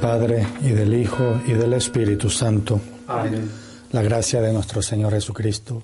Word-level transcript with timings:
Padre 0.00 0.46
y 0.62 0.70
del 0.70 0.94
Hijo 0.94 1.40
y 1.46 1.52
del 1.52 1.74
Espíritu 1.74 2.30
Santo. 2.30 2.80
Amén. 3.06 3.50
La 3.92 4.02
gracia 4.02 4.40
de 4.40 4.52
nuestro 4.52 4.80
Señor 4.80 5.12
Jesucristo, 5.12 5.82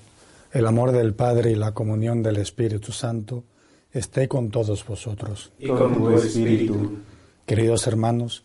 el 0.51 0.65
amor 0.65 0.91
del 0.91 1.13
Padre 1.13 1.51
y 1.51 1.55
la 1.55 1.71
comunión 1.73 2.23
del 2.23 2.37
Espíritu 2.37 2.91
Santo 2.91 3.43
esté 3.91 4.27
con 4.27 4.49
todos 4.49 4.85
vosotros. 4.85 5.51
Y 5.59 5.67
con 5.67 5.93
tu 5.93 6.09
espíritu. 6.09 6.97
Queridos 7.45 7.85
hermanos, 7.85 8.43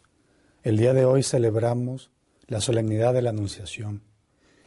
el 0.63 0.77
día 0.77 0.95
de 0.95 1.05
hoy 1.05 1.25
celebramos 1.25 2.13
la 2.47 2.61
solemnidad 2.61 3.15
de 3.15 3.23
la 3.23 3.31
Anunciación. 3.31 4.05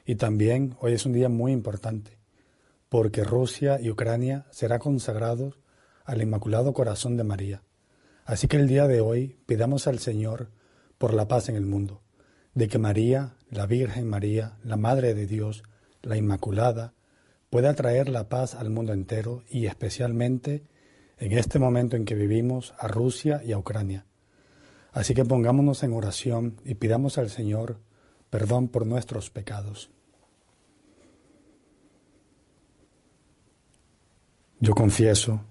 Y 0.05 0.15
también 0.15 0.75
hoy 0.81 0.91
es 0.91 1.05
un 1.05 1.13
día 1.13 1.29
muy 1.29 1.53
importante, 1.53 2.17
porque 2.89 3.23
Rusia 3.23 3.79
y 3.79 3.89
Ucrania 3.89 4.45
serán 4.51 4.79
consagrados 4.79 5.57
al 6.03 6.21
Inmaculado 6.21 6.73
Corazón 6.73 7.15
de 7.15 7.23
María. 7.23 7.63
Así 8.25 8.49
que 8.49 8.57
el 8.57 8.67
día 8.67 8.87
de 8.87 8.99
hoy 8.99 9.37
pidamos 9.45 9.87
al 9.87 9.99
Señor 9.99 10.51
por 10.97 11.13
la 11.13 11.29
paz 11.29 11.47
en 11.47 11.55
el 11.55 11.65
mundo, 11.65 12.01
de 12.53 12.67
que 12.67 12.77
María, 12.77 13.37
la 13.49 13.65
Virgen 13.65 14.05
María, 14.05 14.57
la 14.63 14.75
Madre 14.75 15.13
de 15.13 15.27
Dios, 15.27 15.63
la 16.01 16.17
Inmaculada, 16.17 16.93
pueda 17.49 17.73
traer 17.73 18.09
la 18.09 18.27
paz 18.27 18.53
al 18.53 18.69
mundo 18.69 18.91
entero 18.91 19.43
y 19.49 19.67
especialmente 19.67 20.65
en 21.17 21.31
este 21.37 21.57
momento 21.57 21.95
en 21.95 22.03
que 22.03 22.15
vivimos 22.15 22.73
a 22.79 22.89
Rusia 22.89 23.41
y 23.45 23.53
a 23.53 23.57
Ucrania. 23.57 24.05
Así 24.95 25.13
que 25.13 25.25
pongámonos 25.25 25.83
en 25.83 25.91
oración 25.91 26.55
y 26.63 26.75
pidamos 26.75 27.17
al 27.17 27.29
Señor 27.29 27.75
perdón 28.29 28.69
por 28.69 28.85
nuestros 28.85 29.29
pecados. 29.29 29.89
Yo 34.61 34.73
confieso 34.73 35.41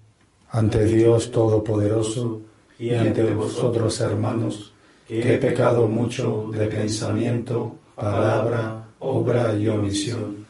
ante 0.49 0.85
Dios 0.85 1.29
Todopoderoso 1.31 2.41
y 2.79 2.95
ante 2.95 3.23
vosotros, 3.35 4.01
hermanos, 4.01 4.73
que 5.07 5.35
he 5.35 5.37
pecado 5.37 5.87
mucho 5.87 6.49
de 6.51 6.65
pensamiento, 6.65 7.75
palabra, 7.93 8.87
obra 8.97 9.55
y 9.55 9.67
omisión, 9.67 10.43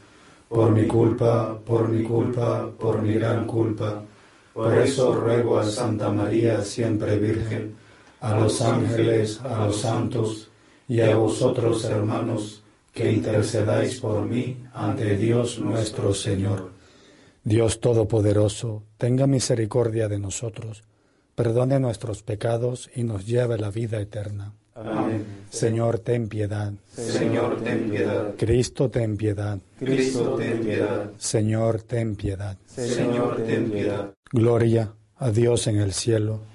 por 0.48 0.72
mi 0.72 0.88
culpa, 0.88 1.60
por 1.66 1.90
mi 1.90 2.02
culpa, 2.02 2.70
por 2.80 3.02
mi 3.02 3.16
gran 3.16 3.46
culpa. 3.46 4.02
Por 4.54 4.74
eso 4.78 5.14
ruego 5.14 5.60
a 5.60 5.66
Santa 5.66 6.10
María, 6.10 6.62
siempre 6.62 7.20
Virgen, 7.20 7.76
a 8.26 8.36
los 8.36 8.60
ángeles, 8.62 9.40
a 9.42 9.68
los 9.68 9.82
santos 9.82 10.50
y 10.88 11.00
a 11.00 11.16
vosotros, 11.16 11.86
hermanos, 11.86 12.64
que 12.92 13.12
intercedáis 13.12 14.00
por 14.00 14.26
mí 14.26 14.58
ante 14.74 15.16
Dios 15.16 15.60
nuestro 15.60 16.12
Señor. 16.12 16.72
Dios 17.44 17.80
Todopoderoso, 17.80 18.82
tenga 18.98 19.28
misericordia 19.28 20.08
de 20.08 20.18
nosotros, 20.18 20.84
perdone 21.36 21.80
nuestros 21.80 22.24
pecados 22.24 22.90
y 22.96 23.04
nos 23.04 23.28
lleve 23.28 23.54
a 23.54 23.60
la 23.60 23.70
vida 23.70 24.00
eterna. 24.00 24.54
Amén. 24.74 25.24
Señor, 25.52 26.00
ten 26.00 26.28
piedad. 26.28 26.74
Señor, 26.96 27.62
ten 27.62 27.92
piedad. 27.92 28.34
Cristo, 28.38 28.90
ten 28.90 29.18
piedad. 29.18 29.60
Cristo, 29.78 30.36
ten 30.36 30.64
piedad. 30.64 31.12
Señor, 31.20 31.84
ten 31.84 32.16
piedad. 32.16 32.58
Señor, 32.66 33.44
ten 33.46 33.70
piedad. 33.70 34.14
Gloria 34.32 34.94
a 35.18 35.30
Dios 35.30 35.68
en 35.68 35.78
el 35.78 35.94
cielo 35.94 36.55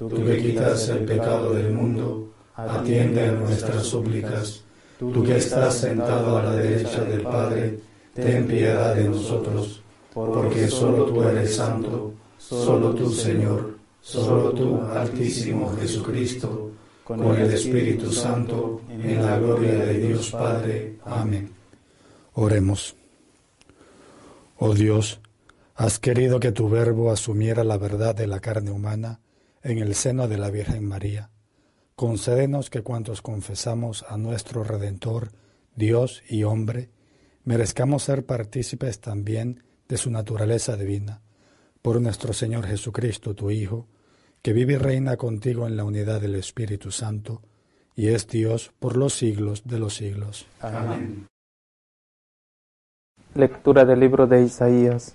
Tú 0.00 0.24
que 0.24 0.38
quitas 0.38 0.88
el 0.88 1.04
pecado 1.04 1.52
del 1.52 1.74
mundo, 1.74 2.32
atiende 2.56 3.28
a 3.28 3.32
nuestras 3.32 3.84
súplicas. 3.84 4.62
Tú 4.98 5.22
que 5.22 5.36
estás 5.36 5.74
sentado 5.74 6.38
a 6.38 6.42
la 6.42 6.52
derecha 6.52 7.04
del 7.04 7.20
Padre, 7.20 7.78
ten 8.14 8.46
piedad 8.46 8.94
de 8.94 9.04
nosotros, 9.04 9.82
porque 10.14 10.68
solo 10.68 11.04
tú 11.04 11.22
eres 11.22 11.54
santo, 11.54 12.14
solo 12.38 12.94
tú, 12.94 13.12
Señor, 13.12 13.76
solo 14.00 14.52
tú, 14.52 14.80
Altísimo 14.90 15.76
Jesucristo, 15.78 16.70
con 17.04 17.36
el 17.36 17.52
Espíritu 17.52 18.10
Santo, 18.10 18.80
en 18.88 19.22
la 19.22 19.38
gloria 19.38 19.84
de 19.84 19.98
Dios 19.98 20.30
Padre. 20.30 20.96
Amén. 21.04 21.50
Oremos. 22.32 22.96
Oh 24.56 24.72
Dios, 24.72 25.20
has 25.74 25.98
querido 25.98 26.40
que 26.40 26.52
tu 26.52 26.70
verbo 26.70 27.10
asumiera 27.10 27.64
la 27.64 27.76
verdad 27.76 28.14
de 28.14 28.26
la 28.26 28.40
carne 28.40 28.70
humana 28.70 29.20
en 29.62 29.78
el 29.78 29.94
seno 29.94 30.28
de 30.28 30.38
la 30.38 30.50
Virgen 30.50 30.86
María. 30.86 31.30
Concédenos 31.94 32.70
que 32.70 32.82
cuantos 32.82 33.20
confesamos 33.22 34.04
a 34.08 34.16
nuestro 34.16 34.64
Redentor, 34.64 35.32
Dios 35.74 36.22
y 36.28 36.44
hombre, 36.44 36.90
merezcamos 37.44 38.04
ser 38.04 38.24
partícipes 38.24 39.00
también 39.00 39.62
de 39.88 39.96
su 39.96 40.10
naturaleza 40.10 40.76
divina, 40.76 41.20
por 41.82 42.00
nuestro 42.00 42.32
Señor 42.32 42.66
Jesucristo, 42.66 43.34
tu 43.34 43.50
Hijo, 43.50 43.86
que 44.42 44.52
vive 44.52 44.74
y 44.74 44.78
reina 44.78 45.16
contigo 45.16 45.66
en 45.66 45.76
la 45.76 45.84
unidad 45.84 46.20
del 46.20 46.36
Espíritu 46.36 46.90
Santo, 46.90 47.42
y 47.94 48.08
es 48.08 48.26
Dios 48.28 48.72
por 48.78 48.96
los 48.96 49.12
siglos 49.12 49.64
de 49.66 49.78
los 49.78 49.94
siglos. 49.94 50.46
Amén. 50.60 51.26
Lectura 53.34 53.84
del 53.84 54.00
libro 54.00 54.26
de 54.26 54.42
Isaías. 54.42 55.14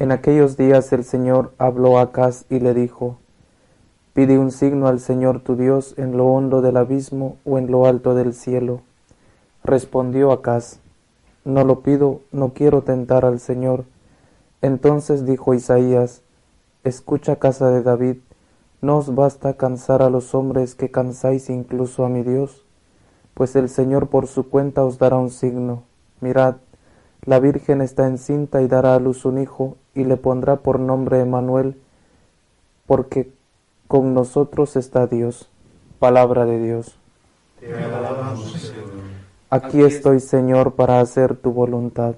En 0.00 0.10
aquellos 0.10 0.56
días 0.56 0.92
el 0.92 1.04
Señor 1.04 1.54
habló 1.58 1.98
a 1.98 2.02
Acaz 2.02 2.44
y 2.50 2.58
le 2.58 2.74
dijo, 2.74 3.19
Pide 4.12 4.38
un 4.38 4.50
signo 4.50 4.88
al 4.88 4.98
Señor 4.98 5.40
tu 5.40 5.54
Dios 5.54 5.94
en 5.96 6.16
lo 6.16 6.26
hondo 6.26 6.62
del 6.62 6.76
abismo 6.76 7.36
o 7.44 7.58
en 7.58 7.70
lo 7.70 7.86
alto 7.86 8.16
del 8.16 8.34
cielo. 8.34 8.80
Respondió 9.62 10.32
Acaz, 10.32 10.80
No 11.44 11.64
lo 11.64 11.80
pido, 11.80 12.20
no 12.32 12.52
quiero 12.52 12.82
tentar 12.82 13.24
al 13.24 13.38
Señor. 13.38 13.84
Entonces 14.62 15.24
dijo 15.24 15.54
Isaías, 15.54 16.22
Escucha 16.82 17.36
casa 17.36 17.70
de 17.70 17.82
David, 17.82 18.16
¿no 18.80 18.96
os 18.96 19.14
basta 19.14 19.54
cansar 19.54 20.02
a 20.02 20.10
los 20.10 20.34
hombres 20.34 20.74
que 20.74 20.90
cansáis 20.90 21.48
incluso 21.48 22.04
a 22.04 22.08
mi 22.08 22.22
Dios? 22.22 22.64
Pues 23.34 23.54
el 23.54 23.68
Señor 23.68 24.08
por 24.08 24.26
su 24.26 24.48
cuenta 24.48 24.84
os 24.84 24.98
dará 24.98 25.18
un 25.18 25.30
signo. 25.30 25.84
Mirad, 26.20 26.56
la 27.24 27.38
Virgen 27.38 27.80
está 27.80 28.06
encinta 28.06 28.60
y 28.60 28.66
dará 28.66 28.94
a 28.94 28.98
luz 28.98 29.24
un 29.24 29.38
hijo, 29.38 29.76
y 29.94 30.04
le 30.04 30.16
pondrá 30.16 30.56
por 30.56 30.80
nombre 30.80 31.20
Emanuel, 31.20 31.76
porque 32.86 33.30
con 33.90 34.14
nosotros 34.14 34.76
está 34.76 35.08
Dios. 35.08 35.50
Palabra 35.98 36.46
de 36.46 36.62
Dios. 36.62 36.94
Te 37.58 37.74
alabamos, 37.74 38.52
Señor. 38.52 38.84
Aquí 39.50 39.82
estoy, 39.82 40.20
Señor, 40.20 40.74
para 40.74 41.00
hacer 41.00 41.34
tu 41.34 41.50
voluntad. 41.50 42.14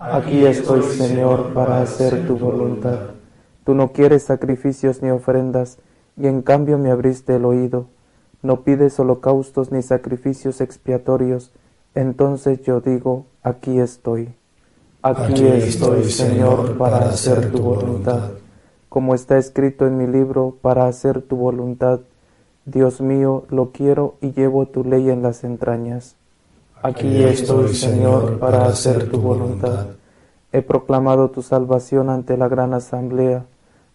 Aquí 0.00 0.44
estoy, 0.44 0.82
Señor, 0.82 1.54
para 1.54 1.80
hacer 1.80 2.26
tu 2.26 2.36
voluntad. 2.36 3.10
Tú 3.64 3.72
no 3.74 3.92
quieres 3.92 4.24
sacrificios 4.24 5.00
ni 5.00 5.10
ofrendas, 5.10 5.78
y 6.16 6.26
en 6.26 6.42
cambio 6.42 6.76
me 6.76 6.90
abriste 6.90 7.36
el 7.36 7.44
oído. 7.44 7.86
No 8.42 8.62
pides 8.62 8.98
holocaustos 8.98 9.70
ni 9.70 9.80
sacrificios 9.82 10.60
expiatorios. 10.60 11.52
Entonces 11.94 12.62
yo 12.62 12.80
digo, 12.80 13.26
aquí 13.44 13.78
estoy. 13.78 14.34
Aquí 15.02 15.46
estoy, 15.46 16.02
Señor, 16.10 16.76
para 16.76 17.10
hacer 17.10 17.52
tu 17.52 17.58
voluntad. 17.58 18.41
Como 18.92 19.14
está 19.14 19.38
escrito 19.38 19.86
en 19.86 19.96
mi 19.96 20.06
libro, 20.06 20.54
para 20.60 20.86
hacer 20.86 21.22
tu 21.22 21.36
voluntad. 21.36 22.00
Dios 22.66 23.00
mío, 23.00 23.44
lo 23.48 23.70
quiero 23.70 24.16
y 24.20 24.32
llevo 24.32 24.66
tu 24.66 24.84
ley 24.84 25.08
en 25.08 25.22
las 25.22 25.44
entrañas. 25.44 26.14
Aquí 26.82 27.22
estoy, 27.22 27.72
Señor, 27.72 28.38
para 28.38 28.66
hacer 28.66 29.10
tu 29.10 29.18
voluntad. 29.18 29.86
He 30.52 30.60
proclamado 30.60 31.30
tu 31.30 31.40
salvación 31.40 32.10
ante 32.10 32.36
la 32.36 32.48
gran 32.48 32.74
asamblea. 32.74 33.46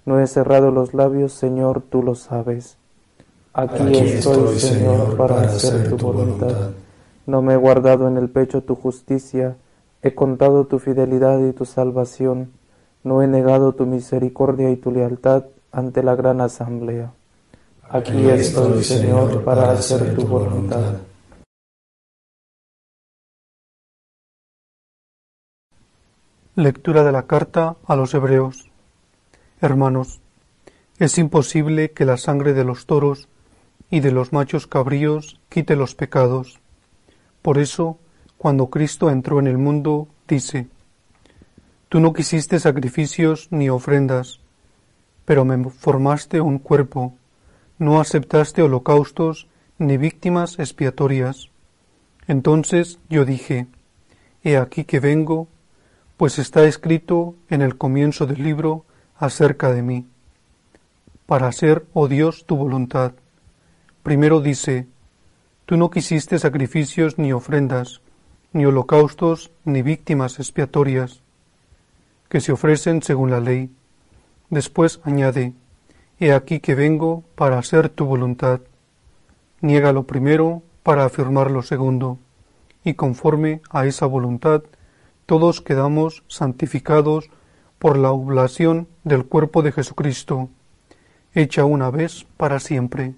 No 0.07 0.19
he 0.19 0.25
cerrado 0.25 0.71
los 0.71 0.95
labios, 0.95 1.31
Señor, 1.31 1.83
tú 1.87 2.01
lo 2.01 2.15
sabes. 2.15 2.77
Aquí, 3.53 3.95
estoy, 3.99 4.57
Señor, 4.57 5.15
para 5.15 5.41
hacer 5.41 5.89
tu 5.89 5.97
voluntad. 5.97 6.71
No 7.27 7.43
me 7.43 7.53
he 7.53 7.57
guardado 7.57 8.07
en 8.07 8.17
el 8.17 8.29
pecho 8.29 8.63
tu 8.63 8.73
justicia, 8.73 9.57
he 10.01 10.15
contado 10.15 10.65
tu 10.65 10.79
fidelidad 10.79 11.39
y 11.45 11.51
tu 11.51 11.65
salvación, 11.65 12.49
no 13.03 13.21
he 13.21 13.27
negado 13.27 13.73
tu 13.73 13.85
misericordia 13.85 14.69
y 14.69 14.75
tu 14.75 14.91
lealtad 14.91 15.45
ante 15.71 16.03
la 16.03 16.15
gran 16.15 16.41
asamblea. 16.41 17.11
Aquí 17.89 18.29
estoy, 18.29 18.83
Señor, 18.83 19.43
para 19.43 19.71
hacer 19.71 20.13
tu 20.15 20.25
voluntad. 20.27 20.97
Lectura 26.55 27.03
de 27.03 27.11
la 27.11 27.27
carta 27.27 27.77
a 27.85 27.95
los 27.95 28.13
Hebreos. 28.13 28.69
Hermanos, 29.61 30.19
es 30.99 31.17
imposible 31.19 31.91
que 31.91 32.03
la 32.03 32.17
sangre 32.17 32.53
de 32.53 32.63
los 32.63 32.87
toros 32.87 33.29
y 33.91 33.99
de 33.99 34.11
los 34.11 34.33
machos 34.33 34.67
cabríos 34.67 35.39
quite 35.49 35.75
los 35.75 35.95
pecados. 35.95 36.59
Por 37.41 37.59
eso, 37.59 37.99
cuando 38.37 38.69
Cristo 38.69 39.09
entró 39.09 39.39
en 39.39 39.47
el 39.47 39.57
mundo, 39.57 40.07
dice, 40.27 40.67
Tú 41.89 41.99
no 41.99 42.13
quisiste 42.13 42.59
sacrificios 42.59 43.47
ni 43.51 43.69
ofrendas, 43.69 44.39
pero 45.25 45.45
me 45.45 45.69
formaste 45.69 46.41
un 46.41 46.59
cuerpo 46.59 47.13
no 47.79 47.99
aceptaste 47.99 48.63
holocaustos 48.63 49.47
ni 49.77 49.97
víctimas 49.97 50.57
expiatorias. 50.57 51.49
Entonces 52.27 52.99
yo 53.09 53.25
dije, 53.25 53.67
He 54.43 54.57
aquí 54.57 54.83
que 54.83 54.99
vengo, 54.99 55.47
pues 56.15 56.39
está 56.39 56.65
escrito 56.65 57.35
en 57.49 57.61
el 57.61 57.77
comienzo 57.77 58.25
del 58.25 58.43
libro 58.43 58.85
acerca 59.17 59.71
de 59.71 59.81
mí, 59.81 60.07
para 61.25 61.47
hacer, 61.47 61.85
oh 61.93 62.07
Dios, 62.07 62.45
tu 62.45 62.55
voluntad. 62.55 63.13
Primero 64.03 64.41
dice, 64.41 64.87
Tú 65.65 65.77
no 65.77 65.91
quisiste 65.91 66.39
sacrificios 66.39 67.17
ni 67.17 67.33
ofrendas, 67.33 68.01
ni 68.53 68.65
holocaustos, 68.65 69.51
ni 69.65 69.81
víctimas 69.81 70.39
expiatorias, 70.39 71.21
que 72.29 72.41
se 72.41 72.51
ofrecen 72.51 73.01
según 73.01 73.31
la 73.31 73.39
ley. 73.39 73.69
Después 74.49 74.99
añade, 75.03 75.53
He 76.19 76.33
aquí 76.33 76.59
que 76.59 76.73
vengo 76.73 77.23
para 77.35 77.59
hacer 77.59 77.89
tu 77.89 78.05
voluntad. 78.05 78.61
Niega 79.61 79.93
lo 79.93 80.03
primero 80.03 80.63
para 80.81 81.05
afirmar 81.05 81.51
lo 81.51 81.61
segundo, 81.61 82.17
y 82.83 82.95
conforme 82.95 83.61
a 83.69 83.85
esa 83.85 84.07
voluntad, 84.07 84.63
todos 85.27 85.61
quedamos 85.61 86.23
santificados 86.27 87.29
por 87.77 87.97
la 87.97 88.11
oblación 88.11 88.87
del 89.03 89.25
cuerpo 89.25 89.61
de 89.61 89.71
Jesucristo, 89.71 90.49
hecha 91.35 91.65
una 91.65 91.91
vez 91.91 92.25
para 92.37 92.59
siempre. 92.59 93.13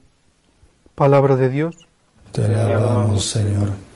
Palabra 0.95 1.37
de 1.37 1.49
Dios. 1.49 1.87
Te 2.33 2.43
alabamos, 2.43 3.23
Señor. 3.23 3.88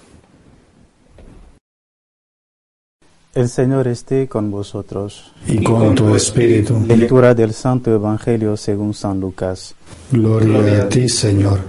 El 3.33 3.49
Señor 3.49 3.87
esté 3.87 4.27
con 4.27 4.51
vosotros. 4.51 5.33
Y 5.47 5.63
con 5.63 5.95
tu 5.95 6.13
espíritu. 6.13 6.79
Lectura 6.87 7.33
del 7.33 7.51
Santo 7.53 7.91
Evangelio 7.91 8.55
según 8.57 8.93
San 8.93 9.19
Lucas. 9.19 9.73
Gloria 10.11 10.83
a 10.83 10.89
ti, 10.89 11.09
Señor. 11.09 11.61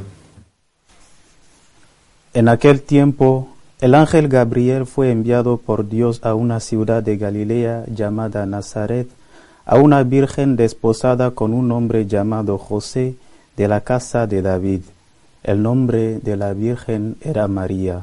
En 2.34 2.48
aquel 2.48 2.82
tiempo, 2.82 3.48
el 3.80 3.94
ángel 3.94 4.28
Gabriel 4.28 4.84
fue 4.84 5.10
enviado 5.10 5.56
por 5.56 5.88
Dios 5.88 6.20
a 6.22 6.34
una 6.34 6.60
ciudad 6.60 7.02
de 7.02 7.16
Galilea 7.16 7.86
llamada 7.86 8.44
Nazaret, 8.44 9.08
a 9.64 9.76
una 9.78 10.02
virgen 10.02 10.56
desposada 10.56 11.30
con 11.30 11.54
un 11.54 11.72
hombre 11.72 12.04
llamado 12.04 12.58
José 12.58 13.14
de 13.56 13.68
la 13.68 13.80
casa 13.80 14.26
de 14.26 14.42
David. 14.42 14.82
El 15.42 15.62
nombre 15.62 16.18
de 16.18 16.36
la 16.36 16.52
virgen 16.52 17.16
era 17.22 17.48
María. 17.48 18.02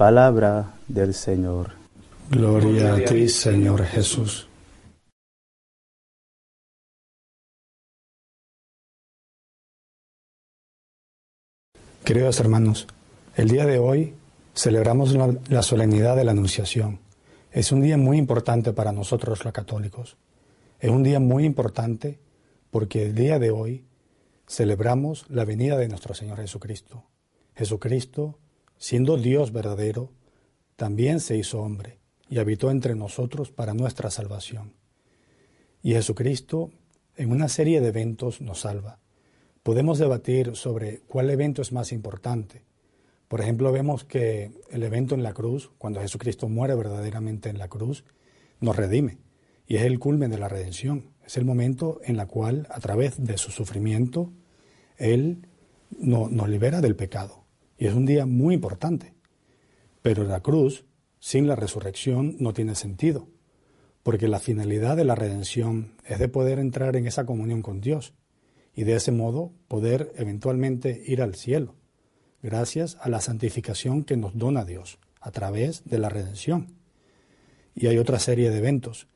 Palabra 0.00 0.76
del 0.88 1.12
Señor. 1.12 1.72
Gloria 2.30 2.94
a 2.94 3.04
ti, 3.04 3.28
Señor 3.28 3.84
Jesús. 3.84 4.48
Queridos 12.02 12.40
hermanos, 12.40 12.86
el 13.36 13.50
día 13.50 13.66
de 13.66 13.78
hoy 13.78 14.14
celebramos 14.54 15.14
la, 15.50 15.62
solemnidad 15.62 16.16
de 16.16 16.24
la 16.24 16.30
Anunciación. 16.30 17.00
Es 17.52 17.70
un 17.70 17.82
día 17.82 17.98
muy 17.98 18.16
importante 18.16 18.72
para 18.72 18.92
nosotros 18.92 19.44
los 19.44 19.52
católicos. 19.52 20.16
Es 20.78 20.88
un 20.88 21.02
día 21.02 21.20
muy 21.20 21.44
importante 21.44 22.18
porque 22.70 23.02
el 23.02 23.14
día 23.14 23.38
de 23.38 23.50
hoy 23.50 23.84
celebramos 24.48 25.26
la 25.28 25.44
venida 25.44 25.76
de 25.76 25.88
nuestro 25.88 26.14
Señor 26.14 26.38
Jesucristo. 26.38 27.04
Jesucristo 27.54 28.38
siendo 28.80 29.18
Dios 29.18 29.52
verdadero, 29.52 30.10
también 30.74 31.20
se 31.20 31.36
hizo 31.36 31.60
hombre 31.60 32.00
y 32.30 32.38
habitó 32.38 32.70
entre 32.70 32.94
nosotros 32.94 33.52
para 33.52 33.74
nuestra 33.74 34.10
salvación. 34.10 34.72
Y 35.82 35.92
Jesucristo, 35.92 36.70
en 37.16 37.30
una 37.30 37.48
serie 37.48 37.82
de 37.82 37.88
eventos, 37.88 38.40
nos 38.40 38.60
salva. 38.60 38.98
Podemos 39.62 39.98
debatir 39.98 40.56
sobre 40.56 41.00
cuál 41.00 41.28
evento 41.28 41.60
es 41.60 41.72
más 41.72 41.92
importante. 41.92 42.64
Por 43.28 43.42
ejemplo, 43.42 43.70
vemos 43.70 44.04
que 44.04 44.50
el 44.70 44.82
evento 44.82 45.14
en 45.14 45.22
la 45.22 45.34
cruz, 45.34 45.70
cuando 45.76 46.00
Jesucristo 46.00 46.48
muere 46.48 46.74
verdaderamente 46.74 47.50
en 47.50 47.58
la 47.58 47.68
cruz, 47.68 48.04
nos 48.60 48.76
redime. 48.76 49.18
Y 49.66 49.76
es 49.76 49.82
el 49.82 49.98
culmen 49.98 50.30
de 50.30 50.38
la 50.38 50.48
redención. 50.48 51.10
Es 51.24 51.36
el 51.36 51.44
momento 51.44 52.00
en 52.02 52.18
el 52.18 52.26
cual, 52.26 52.66
a 52.70 52.80
través 52.80 53.22
de 53.22 53.36
su 53.36 53.50
sufrimiento, 53.50 54.32
Él 54.96 55.46
nos 55.98 56.48
libera 56.48 56.80
del 56.80 56.96
pecado. 56.96 57.39
Y 57.80 57.86
es 57.86 57.94
un 57.94 58.04
día 58.04 58.26
muy 58.26 58.54
importante. 58.54 59.14
Pero 60.02 60.24
la 60.24 60.40
cruz, 60.40 60.84
sin 61.18 61.48
la 61.48 61.56
resurrección, 61.56 62.36
no 62.38 62.52
tiene 62.52 62.74
sentido, 62.74 63.26
porque 64.02 64.28
la 64.28 64.38
finalidad 64.38 64.98
de 64.98 65.06
la 65.06 65.14
redención 65.14 65.94
es 66.04 66.18
de 66.18 66.28
poder 66.28 66.58
entrar 66.58 66.94
en 66.96 67.06
esa 67.06 67.24
comunión 67.24 67.62
con 67.62 67.80
Dios 67.80 68.12
y 68.74 68.84
de 68.84 68.96
ese 68.96 69.12
modo 69.12 69.54
poder 69.66 70.12
eventualmente 70.16 71.02
ir 71.06 71.22
al 71.22 71.34
cielo, 71.34 71.74
gracias 72.42 72.98
a 73.00 73.08
la 73.08 73.22
santificación 73.22 74.04
que 74.04 74.18
nos 74.18 74.36
dona 74.36 74.66
Dios 74.66 74.98
a 75.18 75.30
través 75.30 75.82
de 75.84 75.98
la 75.98 76.10
redención. 76.10 76.76
Y 77.74 77.86
hay 77.86 77.96
otra 77.96 78.18
serie 78.18 78.50
de 78.50 78.58
eventos, 78.58 79.08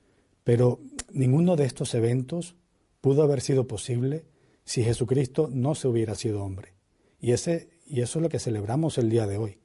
pero 0.43 0.81
ninguno 1.13 1.57
de 1.57 1.67
estos 1.67 1.95
eventos 1.95 2.57
pudo 3.03 3.25
haber 3.25 3.43
sido 3.43 3.67
posible 3.67 4.25
si 4.65 4.83
Jesucristo 4.83 5.51
no 5.53 5.75
se 5.75 5.87
hubiera 5.87 6.15
sido 6.15 6.43
hombre. 6.43 6.73
Y 7.21 7.33
ese 7.33 7.74
y 7.87 8.01
eso 8.01 8.19
es 8.19 8.23
lo 8.23 8.29
que 8.29 8.39
celebramos 8.39 8.99
el 8.99 9.11
día 9.11 9.27
de 9.27 9.39
hoy, 9.39 9.59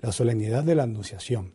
la 0.00 0.12
solemnidad 0.12 0.64
de 0.64 0.74
la 0.74 0.84
Anunciación. 0.84 1.54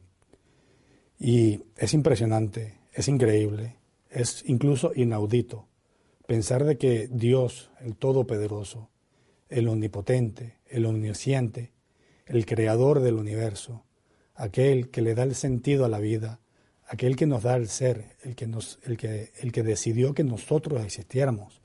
Y 1.19 1.61
es 1.77 1.93
impresionante, 1.93 2.79
es 2.93 3.07
increíble, 3.07 3.77
es 4.09 4.43
incluso 4.47 4.91
inaudito 4.95 5.67
pensar 6.27 6.63
de 6.63 6.77
que 6.77 7.09
Dios, 7.11 7.71
el 7.81 7.95
Todopoderoso, 7.95 8.89
el 9.49 9.67
omnipotente, 9.67 10.59
el 10.65 10.85
omnisciente, 10.85 11.73
el 12.25 12.45
creador 12.45 13.01
del 13.01 13.15
universo, 13.15 13.83
aquel 14.35 14.89
que 14.89 15.01
le 15.01 15.13
da 15.13 15.23
el 15.23 15.35
sentido 15.35 15.83
a 15.83 15.89
la 15.89 15.99
vida, 15.99 16.39
aquel 16.87 17.15
que 17.15 17.25
nos 17.25 17.43
da 17.43 17.55
el 17.55 17.67
ser, 17.67 18.15
el 18.23 18.35
que, 18.35 18.45
el 18.45 18.97
que, 18.97 19.31
el 19.39 19.51
que 19.51 19.63
decidió 19.63 20.13
que 20.13 20.23
nosotros 20.23 20.83
existiéramos, 20.85 21.61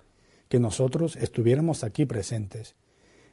que 0.49 0.59
nosotros 0.59 1.17
estuviéramos 1.17 1.85
aquí 1.85 2.05
presentes. 2.05 2.75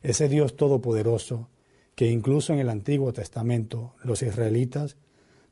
Ese 0.04 0.28
Dios 0.28 0.58
todopoderoso 0.58 1.50
que 1.96 2.12
incluso 2.12 2.54
en 2.54 2.60
el 2.60 2.70
Antiguo 2.70 3.14
Testamento 3.14 3.96
los 4.04 4.22
israelitas 4.22 4.98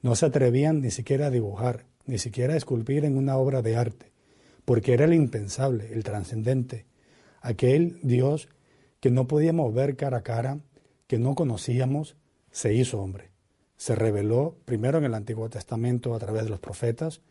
no 0.02 0.16
se 0.16 0.26
atrevían 0.26 0.82
ni 0.82 0.92
siquiera 0.92 1.28
a 1.28 1.30
dibujar, 1.30 1.86
ni 2.06 2.18
siquiera 2.18 2.54
a 2.54 2.58
esculpir 2.58 3.06
en 3.06 3.18
una 3.18 3.38
obra 3.38 3.62
de 3.62 3.78
arte, 3.78 4.12
porque 4.66 4.94
era 4.94 5.06
el 5.06 5.14
impensable, 5.14 5.94
el 5.94 6.04
trascendente, 6.04 6.86
aquel 7.42 8.00
Dios 8.04 8.50
que 9.00 9.10
no 9.10 9.28
podíamos 9.28 9.74
ver 9.74 9.96
cara 9.96 10.18
a 10.18 10.24
cara, 10.24 10.60
que 11.08 11.18
no 11.18 11.34
conocíamos, 11.34 12.18
se 12.52 12.74
hizo 12.74 13.00
hombre. 13.00 13.32
Se 13.78 13.96
reveló 13.96 14.58
primero 14.66 14.98
en 14.98 15.06
el 15.06 15.14
Antiguo 15.14 15.50
Testamento 15.50 16.14
a 16.14 16.20
través 16.20 16.44
de 16.44 16.50
los 16.50 16.60
profetas 16.60 17.22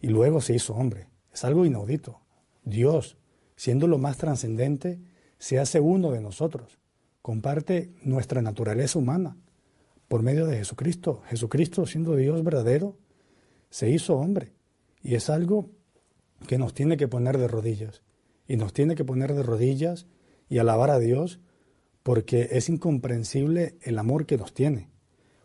y 0.00 0.08
luego 0.08 0.40
se 0.40 0.54
hizo 0.54 0.74
hombre. 0.74 1.08
Es 1.32 1.44
algo 1.44 1.64
inaudito. 1.64 2.20
Dios, 2.62 3.16
siendo 3.56 3.86
lo 3.88 3.98
más 3.98 4.18
trascendente, 4.18 5.00
se 5.38 5.58
hace 5.58 5.80
uno 5.80 6.10
de 6.10 6.20
nosotros, 6.20 6.78
comparte 7.22 7.92
nuestra 8.02 8.42
naturaleza 8.42 8.98
humana 8.98 9.36
por 10.08 10.22
medio 10.22 10.46
de 10.46 10.56
Jesucristo. 10.56 11.22
Jesucristo, 11.26 11.86
siendo 11.86 12.16
Dios 12.16 12.42
verdadero, 12.42 12.96
se 13.70 13.90
hizo 13.90 14.16
hombre. 14.16 14.54
Y 15.02 15.14
es 15.14 15.30
algo 15.30 15.70
que 16.46 16.58
nos 16.58 16.74
tiene 16.74 16.96
que 16.96 17.08
poner 17.08 17.38
de 17.38 17.48
rodillas. 17.48 18.02
Y 18.46 18.56
nos 18.56 18.72
tiene 18.72 18.94
que 18.94 19.04
poner 19.04 19.34
de 19.34 19.42
rodillas 19.42 20.06
y 20.48 20.58
alabar 20.58 20.90
a 20.90 20.98
Dios 20.98 21.40
porque 22.02 22.48
es 22.52 22.68
incomprensible 22.68 23.76
el 23.82 23.98
amor 23.98 24.24
que 24.24 24.38
nos 24.38 24.54
tiene. 24.54 24.88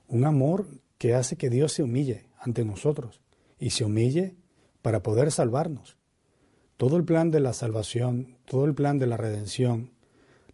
Un 0.08 0.26
amor 0.26 0.68
que 0.98 1.14
hace 1.14 1.36
que 1.36 1.50
Dios 1.50 1.74
se 1.74 1.84
humille 1.84 2.28
ante 2.40 2.64
nosotros 2.64 3.22
y 3.60 3.72
se 3.72 3.84
humille 3.84 4.38
para 4.82 5.04
poder 5.04 5.32
salvarnos. 5.32 5.98
Todo 6.78 6.98
el 6.98 7.04
plan 7.04 7.32
de 7.32 7.40
la 7.40 7.54
salvación, 7.54 8.38
todo 8.46 8.66
el 8.66 8.74
plan 8.74 9.00
de 9.00 9.08
la 9.08 9.18
redención, 9.18 9.92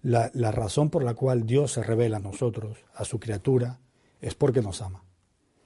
la, 0.01 0.29
razón 0.51 0.89
por 0.89 1.03
la 1.03 1.13
cual 1.13 1.45
Dios 1.45 1.73
se 1.73 1.83
revela 1.83 2.17
a 2.17 2.21
nosotros, 2.21 2.77
a 2.93 3.05
su 3.05 3.19
criatura, 3.19 3.79
es 4.21 4.35
porque 4.35 4.61
nos 4.61 4.81
ama. 4.81 5.03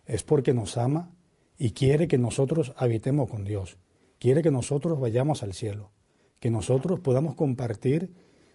Es 0.06 0.24
porque 0.24 0.54
nos 0.54 0.78
ama 0.78 1.12
y 1.58 1.72
quiere 1.72 2.08
que 2.08 2.18
nosotros 2.18 2.74
habitemos 2.78 3.30
con 3.30 3.44
Dios. 3.44 3.78
Quiere 4.20 4.42
que 4.42 4.52
nosotros 4.52 5.00
vayamos 5.00 5.44
al 5.44 5.54
cielo. 5.54 5.92
Que 6.40 6.50
nosotros 6.50 7.00
podamos 7.00 7.36
compartir 7.36 8.14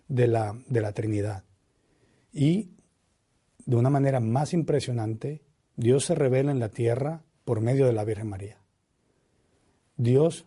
de 0.08 0.26
la, 0.28 0.58
de 0.68 0.80
la 0.80 0.92
Trinidad. 0.92 1.44
Y 2.32 2.70
de 3.64 3.76
una 3.76 3.90
manera 3.90 4.20
más 4.20 4.52
impresionante, 4.52 5.42
Dios 5.76 6.04
se 6.04 6.14
revela 6.14 6.50
en 6.50 6.58
la 6.58 6.70
tierra 6.70 7.22
por 7.44 7.60
medio 7.60 7.86
de 7.86 7.92
la 7.92 8.04
Virgen 8.04 8.28
María. 8.28 8.58
Dios 9.96 10.46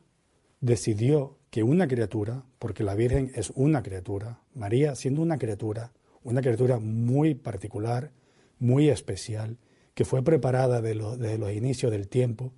decidió 0.60 1.38
que 1.52 1.64
una 1.64 1.88
criatura, 1.88 2.46
porque 2.60 2.84
la 2.84 2.96
Virgen 2.96 3.32
es 3.36 3.52
una 3.56 3.84
criatura, 3.84 4.40
María 4.56 4.96
siendo 4.96 5.22
una 5.22 5.38
criatura, 5.38 5.92
una 6.24 6.42
criatura 6.42 6.80
muy 6.80 7.36
particular, 7.36 8.12
muy 8.58 8.90
especial, 8.90 9.58
que 9.94 10.06
fue 10.06 10.24
preparada 10.24 10.82
de 10.82 10.96
desde 10.96 11.38
los 11.38 11.52
inicios 11.52 11.92
del 11.92 12.08
tiempo, 12.08 12.54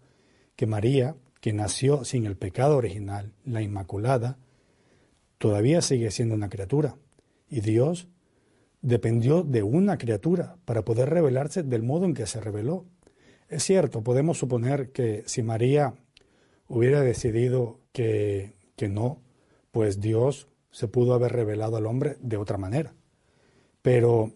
que 0.56 0.68
María, 0.68 1.16
que 1.42 1.54
nació 1.54 2.06
sin 2.06 2.28
el 2.28 2.38
pecado 2.38 2.78
original, 2.78 3.34
la 3.44 3.64
Inmaculada, 3.64 4.38
todavía 5.40 5.82
sigue 5.82 6.12
siendo 6.12 6.36
una 6.36 6.50
criatura. 6.50 6.96
Y 7.50 7.62
Dios 7.62 8.08
dependió 8.84 9.42
de 9.42 9.64
una 9.64 9.98
criatura 9.98 10.58
para 10.66 10.86
poder 10.86 11.10
revelarse 11.10 11.64
del 11.64 11.82
modo 11.82 12.06
en 12.06 12.14
que 12.14 12.28
se 12.28 12.40
reveló. 12.40 12.86
Es 13.50 13.64
cierto, 13.64 14.04
podemos 14.04 14.38
suponer 14.38 14.92
que 14.92 15.24
si 15.26 15.42
María 15.42 15.96
hubiera 16.68 17.02
decidido 17.02 17.80
que, 17.92 18.54
que 18.76 18.90
no, 18.90 19.22
pues 19.72 20.00
Dios 20.00 20.48
se 20.72 20.88
pudo 20.88 21.14
haber 21.14 21.32
revelado 21.32 21.78
al 21.78 21.86
hombre 21.86 22.18
de 22.20 22.38
otra 22.38 22.58
manera. 22.58 22.96
Pero 23.82 24.32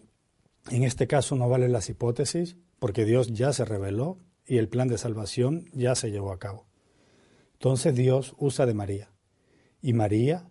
en 0.69 0.83
este 0.83 1.07
caso 1.07 1.35
no 1.35 1.49
valen 1.49 1.71
las 1.71 1.89
hipótesis 1.89 2.57
porque 2.79 3.05
Dios 3.05 3.33
ya 3.33 3.53
se 3.53 3.65
reveló 3.65 4.19
y 4.45 4.57
el 4.57 4.69
plan 4.69 4.87
de 4.87 4.97
salvación 4.97 5.65
ya 5.73 5.95
se 5.95 6.11
llevó 6.11 6.31
a 6.31 6.39
cabo. 6.39 6.67
Entonces 7.53 7.95
Dios 7.95 8.35
usa 8.37 8.65
de 8.65 8.73
María. 8.73 9.11
Y 9.81 9.93
María, 9.93 10.49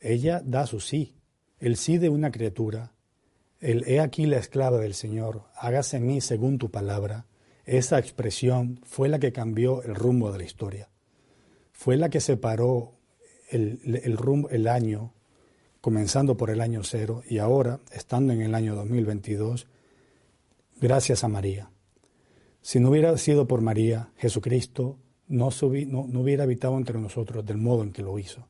ella 0.00 0.42
da 0.44 0.66
su 0.66 0.80
sí, 0.80 1.16
el 1.58 1.76
sí 1.76 1.98
de 1.98 2.08
una 2.08 2.30
criatura, 2.30 2.94
el 3.60 3.84
he 3.86 4.00
aquí 4.00 4.26
la 4.26 4.38
esclava 4.38 4.78
del 4.78 4.94
Señor, 4.94 5.44
hágase 5.54 5.98
en 5.98 6.06
mí 6.06 6.20
según 6.20 6.58
tu 6.58 6.70
palabra. 6.70 7.26
Esa 7.64 7.98
expresión 7.98 8.80
fue 8.84 9.08
la 9.08 9.18
que 9.18 9.32
cambió 9.32 9.82
el 9.82 9.94
rumbo 9.94 10.32
de 10.32 10.38
la 10.38 10.44
historia. 10.44 10.90
Fue 11.72 11.96
la 11.96 12.08
que 12.08 12.20
separó 12.20 12.99
el, 13.50 14.16
rumbo, 14.16 14.48
el 14.50 14.68
año 14.68 15.12
comenzando 15.80 16.36
por 16.36 16.50
el 16.50 16.60
año 16.60 16.82
cero 16.84 17.22
y 17.28 17.38
ahora, 17.38 17.80
estando 17.92 18.32
en 18.32 18.42
el 18.42 18.54
año 18.54 18.74
2022, 18.74 19.66
gracias 20.80 21.24
a 21.24 21.28
María. 21.28 21.70
Si 22.62 22.80
no 22.80 22.90
hubiera 22.90 23.16
sido 23.16 23.46
por 23.46 23.62
María, 23.62 24.12
Jesucristo 24.16 24.98
no, 25.28 25.50
no, 25.86 26.20
hubiera 26.20 26.44
habitado 26.44 26.76
entre 26.76 26.98
nosotros 26.98 27.44
del 27.44 27.56
modo 27.56 27.82
en 27.82 27.92
que 27.92 28.02
lo 28.02 28.18
hizo. 28.18 28.48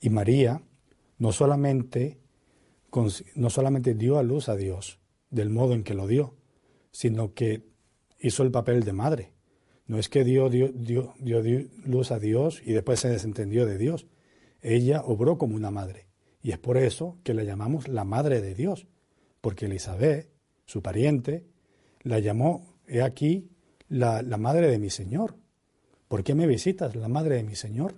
Y 0.00 0.10
María 0.10 0.62
no 1.18 1.32
solamente, 1.32 2.18
no 3.34 3.50
solamente 3.50 3.94
dio 3.94 4.18
a 4.18 4.22
luz 4.22 4.48
a 4.48 4.56
Dios 4.56 4.98
del 5.30 5.48
modo 5.48 5.72
en 5.72 5.84
que 5.84 5.94
lo 5.94 6.06
dio, 6.06 6.34
sino 6.90 7.32
que 7.32 7.64
hizo 8.20 8.42
el 8.42 8.50
papel 8.50 8.84
de 8.84 8.92
madre. 8.92 9.32
No 9.86 9.98
es 9.98 10.08
que 10.08 10.24
dio, 10.24 10.48
dio, 10.48 11.14
luz 11.84 12.10
a 12.12 12.18
Dios 12.18 12.62
y 12.64 12.72
después 12.72 13.00
se 13.00 13.08
desentendió 13.08 13.66
de 13.66 13.78
Dios, 13.78 14.06
ella 14.60 15.02
obró 15.04 15.38
como 15.38 15.56
una 15.56 15.70
madre. 15.70 16.06
Y 16.42 16.50
es 16.50 16.58
por 16.58 16.76
eso 16.76 17.18
que 17.22 17.34
la 17.34 17.44
llamamos 17.44 17.88
la 17.88 18.04
Madre 18.04 18.40
de 18.40 18.54
Dios, 18.54 18.88
porque 19.40 19.66
Elizabeth, 19.66 20.28
su 20.66 20.82
pariente, 20.82 21.46
la 22.02 22.18
llamó, 22.18 22.74
he 22.88 23.02
aquí, 23.02 23.48
la, 23.88 24.22
Madre 24.38 24.68
de 24.68 24.78
mi 24.78 24.90
Señor. 24.90 25.36
¿Por 26.08 26.24
qué 26.24 26.34
me 26.34 26.46
visitas, 26.46 26.96
la 26.96 27.08
Madre 27.08 27.36
de 27.36 27.44
mi 27.44 27.54
Señor? 27.54 27.94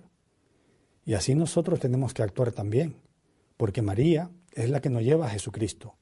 Y 1.05 1.13
así 1.13 1.33
nosotros 1.33 1.79
tenemos 1.79 2.13
que 2.13 2.21
actuar 2.23 2.51
también, 2.51 2.95
porque 3.57 3.81
María 3.81 4.29
es 4.53 4.69
la 4.69 4.79
que 4.79 4.89
nos 4.89 5.03
lleva 5.03 5.25
a 5.25 5.29
Jesucristo. 5.29 5.95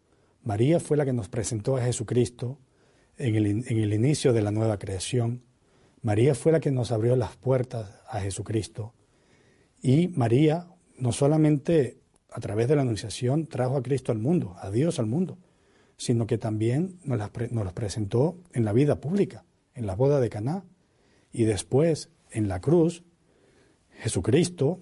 María 0.44 0.80
fue 0.80 0.98
la 0.98 1.06
que 1.06 1.14
nos 1.14 1.30
presentó 1.30 1.78
a 1.78 1.82
Jesucristo 1.82 2.60
en 3.18 3.36
el 3.36 3.94
inicio 3.94 4.34
de 4.34 4.42
la 4.42 4.52
nueva 4.52 4.80
creación. 4.80 5.44
María 6.04 6.36
fue 6.36 6.52
la 6.52 6.60
que 6.60 6.70
nos 6.70 6.92
abrió 6.92 7.16
las 7.16 7.38
puertas 7.38 8.02
a 8.10 8.20
Jesucristo. 8.20 8.94
Y 9.82 10.10
María 10.10 10.68
no 10.98 11.14
solamente 11.14 11.98
a 12.30 12.42
través 12.42 12.68
de 12.68 12.76
la 12.76 12.82
Anunciación 12.82 13.48
trajo 13.48 13.78
a 13.78 13.84
Cristo 13.84 14.12
al 14.12 14.20
mundo, 14.20 14.56
a 14.60 14.70
Dios 14.70 15.00
al 15.00 15.06
mundo, 15.06 15.38
sino 15.96 16.28
que 16.28 16.38
también 16.38 17.00
nos 17.06 17.18
las, 17.18 17.32
nos 17.52 17.72
presentó 17.72 18.38
en 18.52 18.66
la 18.66 18.74
vida 18.74 19.00
pública, 19.00 19.46
en 19.76 19.88
la 19.88 19.96
boda 19.96 20.20
de 20.20 20.30
Caná, 20.30 20.66
y 21.32 21.46
después 21.46 22.10
en 22.32 22.50
la 22.50 22.60
cruz, 22.60 23.04
Jesucristo, 24.00 24.82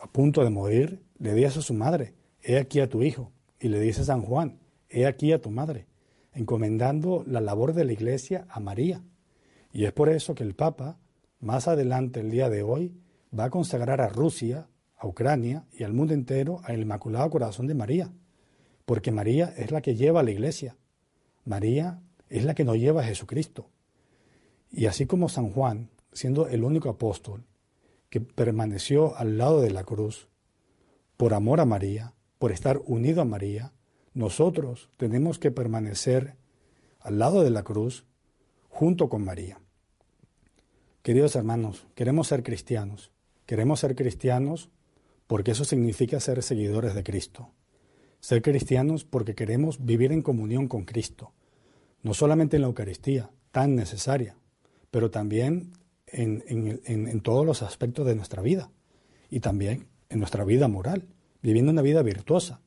a 0.00 0.10
punto 0.10 0.42
de 0.42 0.50
morir, 0.50 1.02
le 1.18 1.34
dice 1.34 1.58
a 1.58 1.62
su 1.62 1.74
madre, 1.74 2.14
he 2.42 2.56
aquí 2.56 2.80
a 2.80 2.88
tu 2.88 3.02
hijo, 3.02 3.30
y 3.60 3.68
le 3.68 3.78
dice 3.78 4.00
a 4.00 4.04
San 4.04 4.22
Juan, 4.22 4.58
he 4.88 5.04
aquí 5.04 5.32
a 5.32 5.42
tu 5.42 5.50
madre, 5.50 5.86
encomendando 6.32 7.24
la 7.26 7.42
labor 7.42 7.74
de 7.74 7.84
la 7.84 7.92
iglesia 7.92 8.46
a 8.48 8.58
María. 8.58 9.02
Y 9.72 9.84
es 9.84 9.92
por 9.92 10.08
eso 10.08 10.34
que 10.34 10.42
el 10.42 10.54
Papa, 10.54 10.98
más 11.40 11.68
adelante 11.68 12.20
el 12.20 12.30
día 12.30 12.48
de 12.48 12.62
hoy, 12.62 12.94
va 13.36 13.44
a 13.44 13.50
consagrar 13.50 14.00
a 14.00 14.08
Rusia, 14.08 14.68
a 14.96 15.06
Ucrania 15.06 15.64
y 15.72 15.84
al 15.84 15.92
mundo 15.92 16.12
entero 16.12 16.60
al 16.64 16.80
Inmaculado 16.80 17.30
Corazón 17.30 17.66
de 17.66 17.74
María, 17.74 18.12
porque 18.84 19.12
María 19.12 19.54
es 19.56 19.70
la 19.70 19.80
que 19.80 19.94
lleva 19.94 20.20
a 20.20 20.22
la 20.22 20.32
iglesia. 20.32 20.76
María 21.44 22.02
es 22.28 22.44
la 22.44 22.54
que 22.54 22.64
nos 22.64 22.76
lleva 22.76 23.02
a 23.02 23.04
Jesucristo. 23.04 23.70
Y 24.70 24.86
así 24.86 25.06
como 25.06 25.28
San 25.28 25.50
Juan, 25.50 25.90
siendo 26.12 26.48
el 26.48 26.64
único 26.64 26.88
apóstol 26.88 27.44
que 28.08 28.20
permaneció 28.20 29.16
al 29.16 29.38
lado 29.38 29.60
de 29.60 29.70
la 29.70 29.84
cruz, 29.84 30.28
por 31.16 31.34
amor 31.34 31.60
a 31.60 31.64
María, 31.64 32.14
por 32.38 32.50
estar 32.50 32.80
unido 32.86 33.22
a 33.22 33.24
María, 33.24 33.72
nosotros 34.14 34.90
tenemos 34.96 35.38
que 35.38 35.50
permanecer 35.50 36.36
al 36.98 37.18
lado 37.18 37.42
de 37.42 37.50
la 37.50 37.62
cruz 37.62 38.04
junto 38.68 39.08
con 39.08 39.24
María. 39.24 39.59
Queridos 41.02 41.36
hermanos, 41.36 41.86
queremos 41.94 42.28
ser 42.28 42.42
cristianos, 42.42 43.12
Queremos 43.50 43.80
ser 43.80 43.96
cristianos 43.96 44.70
porque 45.26 45.50
eso 45.50 45.64
significa 45.64 46.20
ser 46.20 46.40
seguidores 46.44 46.94
de 46.94 47.02
Cristo. 47.02 47.50
Ser 48.20 48.42
cristianos 48.42 49.04
porque 49.04 49.34
queremos 49.34 49.84
vivir 49.84 50.12
en 50.12 50.22
comunión 50.22 50.68
con 50.68 50.84
Cristo, 50.84 51.32
no 52.04 52.14
solamente 52.14 52.54
en 52.54 52.62
la 52.62 52.68
Eucaristía, 52.68 53.32
tan 53.50 53.74
necesaria, 53.74 54.36
pero 54.92 55.10
también 55.10 55.72
en, 56.06 57.20
todos 57.22 57.44
los 57.44 57.62
aspectos 57.62 58.06
de 58.06 58.14
nuestra 58.14 58.40
vida 58.40 58.70
y 59.28 59.40
también 59.40 59.88
en 60.10 60.20
nuestra 60.20 60.44
vida 60.44 60.68
moral, 60.68 61.08
viviendo 61.42 61.72
una 61.72 61.82
vida 61.82 62.04
virtuosa. 62.04 62.60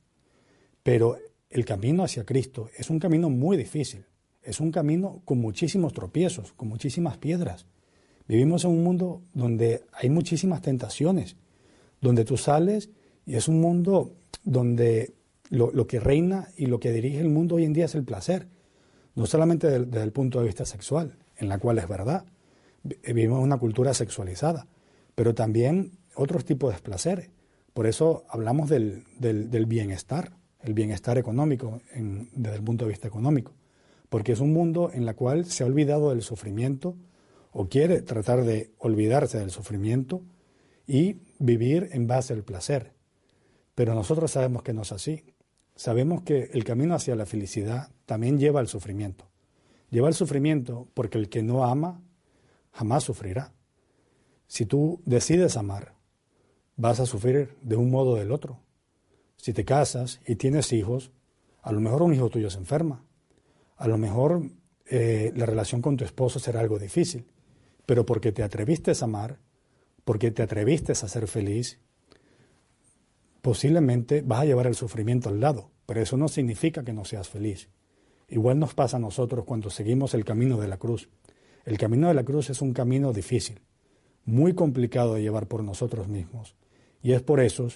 Pero 0.84 1.18
el 1.50 1.64
camino 1.64 2.04
hacia 2.04 2.26
Cristo 2.26 2.70
es 2.76 2.90
un 2.90 3.00
camino 3.00 3.30
muy 3.30 3.56
difícil, 3.56 4.04
es 4.42 4.60
un 4.60 4.74
camino 4.74 5.22
con 5.24 5.38
muchísimos 5.38 5.94
tropiezos, 5.94 6.52
con 6.52 6.68
muchísimas 6.68 7.18
piedras. 7.18 7.68
Vivimos 8.28 8.64
en 8.64 8.72
un 8.72 8.84
mundo 8.84 9.22
donde 9.34 9.84
hay 9.92 10.10
muchísimas 10.10 10.62
tentaciones, 10.62 11.36
donde 12.02 12.26
tú 12.26 12.38
sales 12.38 12.90
y 13.26 13.36
es 13.36 13.48
un 13.48 13.60
mundo 13.60 14.14
donde 14.44 15.14
lo, 15.50 15.88
que 15.88 16.00
reina 16.00 16.50
y 16.58 16.66
lo 16.66 16.80
que 16.80 16.92
dirige 16.92 17.20
el 17.20 17.30
mundo 17.30 17.56
hoy 17.56 17.66
en 17.66 17.74
día 17.74 17.86
es 17.86 17.96
el 17.96 18.04
placer, 18.04 18.48
no 19.16 19.26
solamente 19.26 19.68
desde, 19.68 20.04
el 20.04 20.12
punto 20.12 20.40
de 20.40 20.46
vista 20.46 20.66
sexual, 20.66 21.18
en 21.38 21.50
la 21.50 21.60
cual 21.60 21.78
es 21.78 21.88
verdad, 21.88 22.26
vivimos 22.84 23.40
en 23.40 23.44
una 23.44 23.58
cultura 23.58 23.94
sexualizada, 23.94 24.68
pero 25.16 25.36
también 25.36 25.92
otros 26.16 26.46
tipos 26.46 26.74
de 26.74 26.82
placeres. 26.82 27.30
Por 27.74 27.88
eso 27.88 28.24
hablamos 28.30 28.70
del, 28.70 29.04
del, 29.20 29.66
bienestar, 29.66 30.34
el 30.62 30.74
bienestar 30.74 31.18
económico 31.18 31.82
desde 31.96 32.56
el 32.56 32.64
punto 32.64 32.86
de 32.86 32.90
vista 32.90 33.08
económico, 33.08 33.54
porque 34.10 34.32
es 34.32 34.40
un 34.40 34.54
mundo 34.54 34.92
en 34.94 35.08
el 35.08 35.16
cual 35.16 35.46
se 35.46 35.64
ha 35.64 35.68
olvidado 35.68 36.10
del 36.10 36.22
sufrimiento 36.22 36.96
o 37.54 37.70
quiere 37.70 38.02
tratar 38.02 38.44
de 38.44 38.74
olvidarse 38.80 39.40
del 39.40 39.52
sufrimiento 39.52 40.22
y 40.88 41.18
vivir 41.40 41.90
en 41.94 42.08
base 42.08 42.34
al 42.34 42.44
placer. 42.44 42.94
Pero 43.76 43.94
nosotros 43.94 44.32
sabemos 44.32 44.64
que 44.64 44.74
no 44.74 44.82
es 44.82 44.92
así. 44.92 45.24
Sabemos 45.76 46.24
que 46.24 46.50
el 46.54 46.64
camino 46.64 46.96
hacia 46.96 47.16
la 47.16 47.26
felicidad 47.26 47.90
también 48.06 48.38
lleva 48.38 48.60
al 48.60 48.68
sufrimiento. 48.68 49.30
Lleva 49.90 50.08
al 50.08 50.14
sufrimiento 50.14 50.88
porque 50.94 51.18
el 51.18 51.30
que 51.30 51.44
no 51.44 51.64
ama 51.64 52.02
jamás 52.72 53.04
sufrirá. 53.04 53.54
Si 54.48 54.66
tú 54.66 55.02
decides 55.06 55.58
amar, 55.58 55.96
vas 56.76 57.00
a 57.00 57.06
sufrir 57.06 57.56
de 57.62 57.76
un 57.76 57.90
modo 57.90 58.12
o 58.12 58.16
del 58.16 58.32
otro. 58.32 58.60
Si 59.38 59.54
te 59.54 59.66
casas 59.66 60.22
y 60.28 60.36
tienes 60.36 60.74
hijos, 60.74 61.12
a 61.62 61.72
lo 61.72 61.80
mejor 61.80 62.02
un 62.02 62.14
hijo 62.14 62.30
tuyo 62.30 62.50
se 62.50 62.58
enferma. 62.58 63.04
A 63.78 63.88
lo 63.88 63.98
mejor 63.98 64.50
eh, 64.86 65.32
la 65.36 65.46
relación 65.46 65.82
con 65.82 65.98
tu 65.98 66.04
esposo 66.04 66.40
será 66.40 66.60
algo 66.60 66.78
difícil. 66.78 67.26
Pero 67.86 68.06
porque 68.06 68.32
te 68.32 68.44
atreviste 68.44 68.92
a 68.92 69.04
amar, 69.04 69.40
porque 70.06 70.32
te 70.32 70.44
atreviste 70.44 70.92
a 70.92 70.96
ser 70.96 71.28
feliz, 71.28 71.80
posiblemente 73.42 74.22
vas 74.22 74.42
a 74.42 74.46
llevar 74.46 74.68
el 74.68 74.76
sufrimiento 74.76 75.30
al 75.30 75.40
lado, 75.40 75.70
pero 75.86 76.02
eso 76.02 76.18
no 76.18 76.28
significa 76.28 76.84
que 76.84 76.94
no 76.94 77.06
seas 77.06 77.30
feliz. 77.30 77.70
Igual 78.30 78.58
nos 78.60 78.74
pasa 78.74 78.98
a 78.98 79.02
nosotros 79.02 79.46
cuando 79.46 79.70
seguimos 79.70 80.14
el 80.14 80.26
camino 80.26 80.60
de 80.60 80.68
la 80.68 80.78
cruz. 80.78 81.10
El 81.66 81.78
camino 81.78 82.08
de 82.08 82.14
la 82.14 82.24
cruz 82.24 82.50
es 82.50 82.62
un 82.62 82.74
camino 82.74 83.14
difícil, 83.14 83.62
muy 84.26 84.54
complicado 84.54 85.16
de 85.16 85.22
llevar 85.22 85.48
por 85.48 85.64
nosotros 85.64 86.08
mismos. 86.08 86.56
Y 87.02 87.12
es 87.12 87.22
por 87.22 87.40
eso 87.40 87.68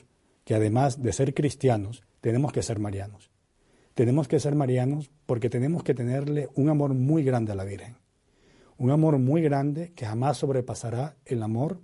que 0.46 0.56
además 0.56 1.04
de 1.04 1.12
ser 1.12 1.34
cristianos, 1.34 2.04
tenemos 2.22 2.54
que 2.54 2.64
ser 2.64 2.80
marianos. 2.80 3.30
Tenemos 3.94 4.28
que 4.28 4.40
ser 4.40 4.56
marianos 4.56 5.12
porque 5.26 5.50
tenemos 5.50 5.84
que 5.84 5.94
tenerle 5.94 6.50
un 6.56 6.70
amor 6.70 6.94
muy 6.94 7.24
grande 7.24 7.52
a 7.52 7.56
la 7.56 7.66
Virgen. 7.66 7.98
Un 8.78 8.92
amor 8.92 9.18
muy 9.18 9.42
grande 9.42 9.92
que 9.96 10.06
jamás 10.06 10.38
sobrepasará 10.38 11.16
el 11.26 11.42
amor 11.44 11.80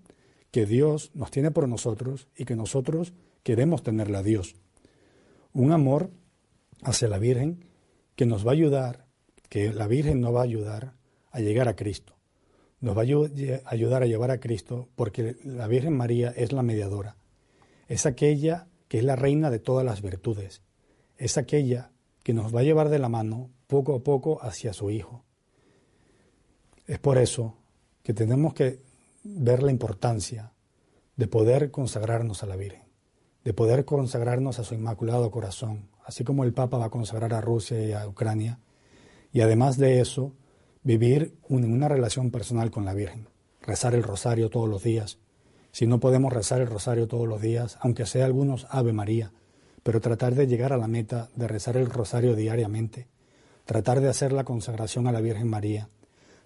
que 0.52 0.66
Dios 0.66 1.12
nos 1.14 1.32
tiene 1.32 1.52
por 1.52 1.68
nosotros 1.68 2.28
y 2.36 2.46
que 2.46 2.56
nosotros 2.56 3.14
queremos 3.44 3.84
tenerle 3.84 4.18
a 4.18 4.24
Dios. 4.24 4.56
Un 5.54 5.72
amor 5.72 6.12
hacia 6.84 7.08
la 7.08 7.18
Virgen 7.18 7.66
que 8.16 8.26
nos 8.26 8.46
va 8.46 8.52
a 8.52 8.54
ayudar, 8.54 9.06
que 9.50 9.74
la 9.74 9.88
Virgen 9.88 10.22
nos 10.22 10.36
va 10.36 10.42
a 10.42 10.44
ayudar 10.44 10.94
a 11.32 11.40
llegar 11.40 11.68
a 11.68 11.76
Cristo. 11.76 12.14
Nos 12.80 12.98
va 12.98 13.02
a 13.02 13.70
ayudar 13.72 14.04
a 14.04 14.06
llevar 14.06 14.32
a 14.32 14.40
Cristo 14.40 14.90
porque 14.96 15.36
la 15.44 15.68
Virgen 15.68 15.96
María 15.96 16.34
es 16.36 16.52
la 16.52 16.64
mediadora 16.64 17.16
es 17.88 18.06
aquella 18.06 18.68
que 18.88 19.00
es 19.00 19.04
la 19.04 19.16
reina 19.16 19.50
de 19.50 19.60
todas 19.60 19.86
las 19.86 20.02
virtudes, 20.02 20.62
es 21.18 21.38
aquella 21.38 21.92
que 22.24 22.34
nos 22.34 22.56
va 22.56 22.62
a 22.62 22.64
llevar 22.64 22.90
de 22.90 23.00
la 23.00 23.10
mano 23.10 23.50
poco 23.68 23.96
a 23.96 24.04
poco 24.04 24.42
hacia 24.42 24.74
su 24.74 24.90
Hijo. 24.90 25.23
Es 26.86 27.00
por 27.00 27.18
eso 27.18 27.56
que 28.04 28.14
tenemos 28.14 28.54
que 28.54 28.82
ver 29.24 29.64
la 29.64 29.72
importancia 29.72 30.52
de 31.16 31.28
poder 31.28 31.72
consagrarnos 31.72 32.44
a 32.44 32.46
la 32.46 32.56
Virgen, 32.56 32.84
de 33.44 33.54
poder 33.54 33.86
consagrarnos 33.86 34.60
a 34.60 34.64
su 34.64 34.74
Inmaculado 34.76 35.32
Corazón, 35.32 35.90
así 36.06 36.24
como 36.24 36.44
el 36.44 36.54
Papa 36.54 36.78
va 36.78 36.86
a 36.86 36.90
consagrar 36.90 37.34
a 37.34 37.42
Rusia 37.42 37.82
y 37.82 37.94
a 37.94 38.08
Ucrania, 38.08 38.60
y 39.32 39.42
además 39.42 39.78
de 39.78 40.02
eso, 40.02 40.34
vivir 40.84 41.38
una 41.48 41.88
relación 41.88 42.32
personal 42.32 42.72
con 42.72 42.84
la 42.84 42.94
Virgen, 42.94 43.30
rezar 43.62 43.96
el 43.96 44.04
rosario 44.04 44.50
todos 44.50 44.68
los 44.68 44.84
días, 44.84 45.20
si 45.72 45.88
no 45.88 46.00
podemos 46.00 46.34
rezar 46.34 46.62
el 46.62 46.68
rosario 46.68 47.08
todos 47.08 47.28
los 47.28 47.42
días, 47.42 47.78
aunque 47.82 48.06
sea 48.06 48.26
algunos 48.26 48.68
Ave 48.70 48.94
María, 48.94 49.32
pero 49.82 50.02
tratar 50.02 50.36
de 50.36 50.48
llegar 50.48 50.74
a 50.74 50.78
la 50.78 50.88
meta 50.88 51.30
de 51.36 51.48
rezar 51.48 51.78
el 51.78 51.90
rosario 51.90 52.36
diariamente, 52.36 53.08
tratar 53.66 54.02
de 54.02 54.10
hacer 54.10 54.34
la 54.34 54.44
consagración 54.44 55.08
a 55.08 55.12
la 55.12 55.22
Virgen 55.22 55.48
María, 55.48 55.90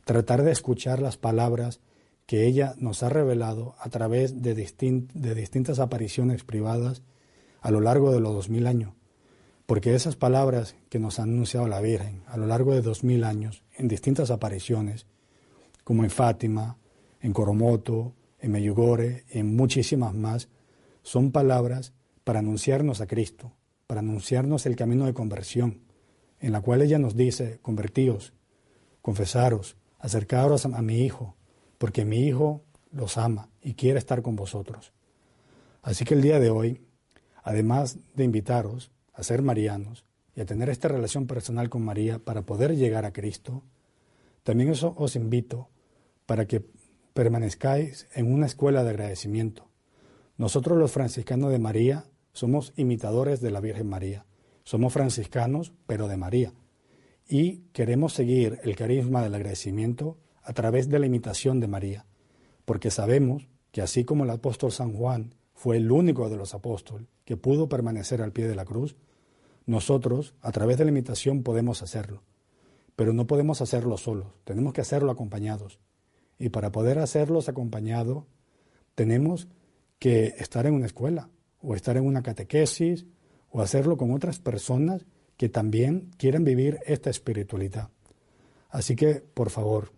tratar 0.07 0.43
de 0.43 0.53
escuchar 0.53 1.01
las 1.01 1.17
palabras 1.17 1.81
que 2.25 2.47
ella 2.47 2.75
nos 2.77 3.03
ha 3.03 3.09
revelado 3.09 3.75
a 3.77 3.89
través 3.89 4.41
de, 4.41 4.55
distintas 4.55 5.79
apariciones 5.79 6.45
privadas 6.45 7.03
a 7.59 7.71
lo 7.71 7.81
largo 7.81 8.13
de 8.13 8.21
los 8.21 8.33
dos 8.33 8.49
mil 8.49 8.67
años, 8.67 8.93
porque 9.65 9.95
esas 9.95 10.15
palabras 10.15 10.75
que 10.89 10.97
nos 10.97 11.19
ha 11.19 11.23
anunciado 11.23 11.67
la 11.67 11.81
Virgen 11.81 12.23
a 12.27 12.37
lo 12.37 12.47
largo 12.47 12.73
de 12.73 12.81
dos 12.81 13.03
mil 13.03 13.25
años 13.25 13.63
en 13.75 13.89
distintas 13.89 14.31
apariciones, 14.31 15.07
como 15.83 16.05
en 16.05 16.09
Fátima, 16.09 16.77
en 17.19 17.33
Coromoto, 17.33 18.13
en 18.39 18.51
Meyugore, 18.51 19.25
en 19.29 19.57
muchísimas 19.57 20.15
más, 20.15 20.47
son 21.03 21.33
palabras 21.33 21.91
para 22.23 22.39
anunciarnos 22.39 23.01
a 23.01 23.07
Cristo, 23.07 23.51
para 23.87 23.99
anunciarnos 23.99 24.65
el 24.67 24.77
camino 24.77 25.05
de 25.05 25.13
conversión, 25.13 25.81
en 26.39 26.53
la 26.53 26.61
cual 26.61 26.81
ella 26.81 26.97
nos 26.97 27.17
dice, 27.17 27.59
convertíos, 27.61 28.31
confesaros, 29.01 29.75
acercaros 29.99 30.65
a, 30.65 30.81
mi 30.81 31.01
Hijo, 31.01 31.35
porque 31.77 32.05
mi 32.05 32.19
Hijo 32.27 32.63
los 32.91 33.17
ama 33.17 33.49
y 33.61 33.73
quiere 33.73 33.99
estar 33.99 34.21
con 34.21 34.35
vosotros. 34.35 34.93
Así 35.81 36.05
que 36.05 36.13
el 36.13 36.21
día 36.21 36.39
de 36.39 36.49
hoy, 36.49 36.81
además 37.43 37.97
de 38.15 38.23
invitaros 38.23 38.91
a 39.13 39.23
ser 39.23 39.41
marianos 39.41 40.05
y 40.35 40.41
a 40.41 40.45
tener 40.45 40.69
esta 40.69 40.87
relación 40.87 41.27
personal 41.27 41.69
con 41.69 41.83
María 41.83 42.19
para 42.19 42.43
poder 42.43 42.75
llegar 42.75 43.05
a 43.05 43.13
Cristo, 43.13 43.63
también 44.43 44.71
os 44.71 45.15
invito 45.15 45.69
para 46.25 46.45
que 46.45 46.63
permanezcáis 47.13 48.07
en 48.13 48.31
una 48.31 48.45
escuela 48.45 48.83
de 48.83 48.91
agradecimiento. 48.91 49.67
Nosotros 50.37 50.77
los 50.77 50.91
franciscanos 50.91 51.51
de 51.51 51.57
María 51.57 52.05
somos 52.31 52.73
imitadores 52.75 53.41
de 53.41 53.49
la 53.49 53.59
Virgen 53.59 53.89
María. 53.89 54.25
Somos 54.63 54.93
franciscanos, 54.93 55.73
pero 55.87 56.07
de 56.07 56.17
María. 56.17 56.53
Y 57.27 57.63
queremos 57.73 58.13
seguir 58.13 58.59
el 58.63 58.75
carisma 58.75 59.21
del 59.21 59.35
agradecimiento 59.35 60.17
a 60.43 60.53
través 60.53 60.89
de 60.89 60.99
la 60.99 61.07
imitación 61.07 61.59
de 61.59 61.67
María, 61.67 62.05
porque 62.63 62.89
sabemos 62.89 63.49
que 63.71 63.81
así 63.81 64.05
como 64.05 64.23
el 64.23 64.29
apóstol 64.29 64.71
San 64.71 64.93
Juan 64.93 65.35
fue 65.53 65.77
el 65.77 65.91
único 65.91 66.29
de 66.29 66.37
los 66.37 66.53
apóstoles 66.53 67.07
que 67.25 67.35
pudo 67.35 67.67
permanecer 67.67 68.21
al 68.21 68.31
pie 68.31 68.47
de 68.47 68.55
la 68.55 68.63
cruz, 68.63 68.95
nosotros, 69.65 70.35
a 70.41 70.53
través 70.53 70.77
de 70.77 70.85
la 70.85 70.91
imitación, 70.91 71.43
podemos 71.43 71.81
hacerlo. 71.81 72.23
Pero 72.95 73.11
no 73.11 73.27
podemos 73.27 73.61
hacerlo 73.61 73.97
solos, 73.97 74.27
tenemos 74.45 74.71
que 74.71 74.81
hacerlo 74.81 75.11
acompañados. 75.11 75.79
Y 76.39 76.49
para 76.49 76.71
poder 76.71 76.99
hacerlos 76.99 77.49
acompañado, 77.49 78.25
tenemos 78.95 79.49
que 79.99 80.35
estar 80.37 80.65
en 80.65 80.75
una 80.75 80.85
escuela 80.85 81.29
o 81.61 81.75
estar 81.75 81.97
en 81.97 82.05
una 82.05 82.23
catequesis 82.23 83.05
o 83.49 83.61
hacerlo 83.61 83.97
con 83.97 84.11
otras 84.11 84.39
personas 84.39 85.05
que 85.37 85.49
también 85.49 86.11
quieren 86.17 86.43
vivir 86.43 86.79
esta 86.85 87.09
espiritualidad. 87.09 87.89
Así 88.69 88.95
que, 88.95 89.15
por 89.15 89.49
favor, 89.49 89.93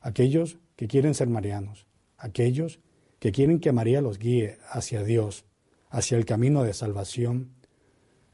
aquellos 0.00 0.58
que 0.76 0.88
quieren 0.88 1.14
ser 1.14 1.28
marianos, 1.28 1.86
aquellos 2.16 2.80
que 3.18 3.32
quieren 3.32 3.60
que 3.60 3.72
María 3.72 4.00
los 4.00 4.18
guíe 4.18 4.58
hacia 4.68 5.02
Dios, 5.02 5.44
hacia 5.88 6.18
el 6.18 6.24
camino 6.24 6.64
de 6.64 6.74
salvación, 6.74 7.52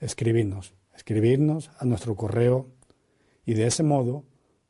escribirnos, 0.01 0.75
escribirnos 0.95 1.71
a 1.79 1.85
nuestro 1.85 2.17
correo 2.17 2.69
y 3.45 3.55
de 3.55 3.67
ese 3.67 3.83
modo 3.83 4.25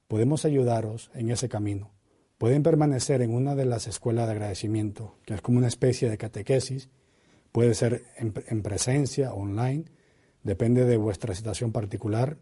podemos 0.08 0.44
ayudaros 0.44 1.10
en 1.14 1.30
ese 1.30 1.48
camino 1.48 1.96
pueden 2.38 2.62
permanecer 2.62 3.22
en 3.22 3.34
una 3.34 3.54
de 3.54 3.64
las 3.64 3.86
escuelas 3.86 4.26
de 4.26 4.32
agradecimiento, 4.32 5.16
que 5.24 5.34
es 5.34 5.40
como 5.40 5.58
una 5.58 5.68
especie 5.68 6.10
de 6.10 6.18
catequesis, 6.18 6.88
puede 7.52 7.74
ser 7.74 8.04
en, 8.16 8.62
presencia, 8.62 9.32
online, 9.32 9.86
depende 10.46 10.84
de 10.84 10.96
vuestra 10.96 11.34
situación 11.34 11.72
particular, 11.72 12.38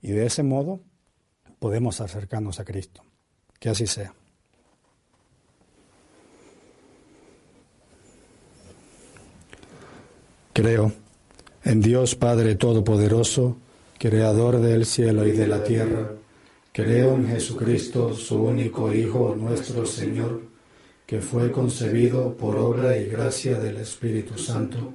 y 0.00 0.12
de 0.12 0.26
ese 0.26 0.42
modo 0.42 0.80
podemos 1.58 2.00
acercarnos 2.00 2.60
a 2.60 2.64
Cristo. 2.64 3.02
Que 3.58 3.68
así 3.68 3.86
sea. 3.86 4.14
Creo 10.52 10.92
en 11.64 11.80
Dios 11.80 12.14
Padre 12.14 12.54
Todopoderoso, 12.54 13.56
Creador 13.98 14.60
del 14.60 14.86
cielo 14.86 15.26
y 15.26 15.32
de 15.32 15.46
la 15.46 15.62
tierra 15.62 16.12
Creo 16.72 17.16
en 17.16 17.26
Jesucristo, 17.26 18.14
su 18.14 18.44
único 18.44 18.94
Hijo, 18.94 19.34
nuestro 19.36 19.84
Señor, 19.84 20.42
que 21.04 21.20
fue 21.20 21.50
concebido 21.50 22.36
por 22.36 22.56
obra 22.56 22.96
y 22.96 23.06
gracia 23.06 23.58
del 23.58 23.78
Espíritu 23.78 24.38
Santo, 24.38 24.94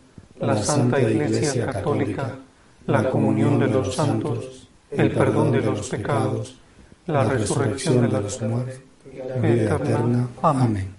la 0.41 0.61
Santa 0.61 0.99
Iglesia 0.99 1.67
Católica, 1.67 2.39
la 2.87 3.09
comunión 3.09 3.59
de 3.59 3.67
los 3.67 3.93
santos, 3.93 4.67
el 4.89 5.11
perdón 5.11 5.51
de 5.51 5.61
los 5.61 5.87
pecados, 5.87 6.55
la 7.05 7.23
resurrección 7.25 8.01
de 8.01 8.07
los 8.07 8.41
muertos, 8.41 8.81
vida 9.41 9.75
eterna. 9.75 10.29
Amén. 10.41 10.95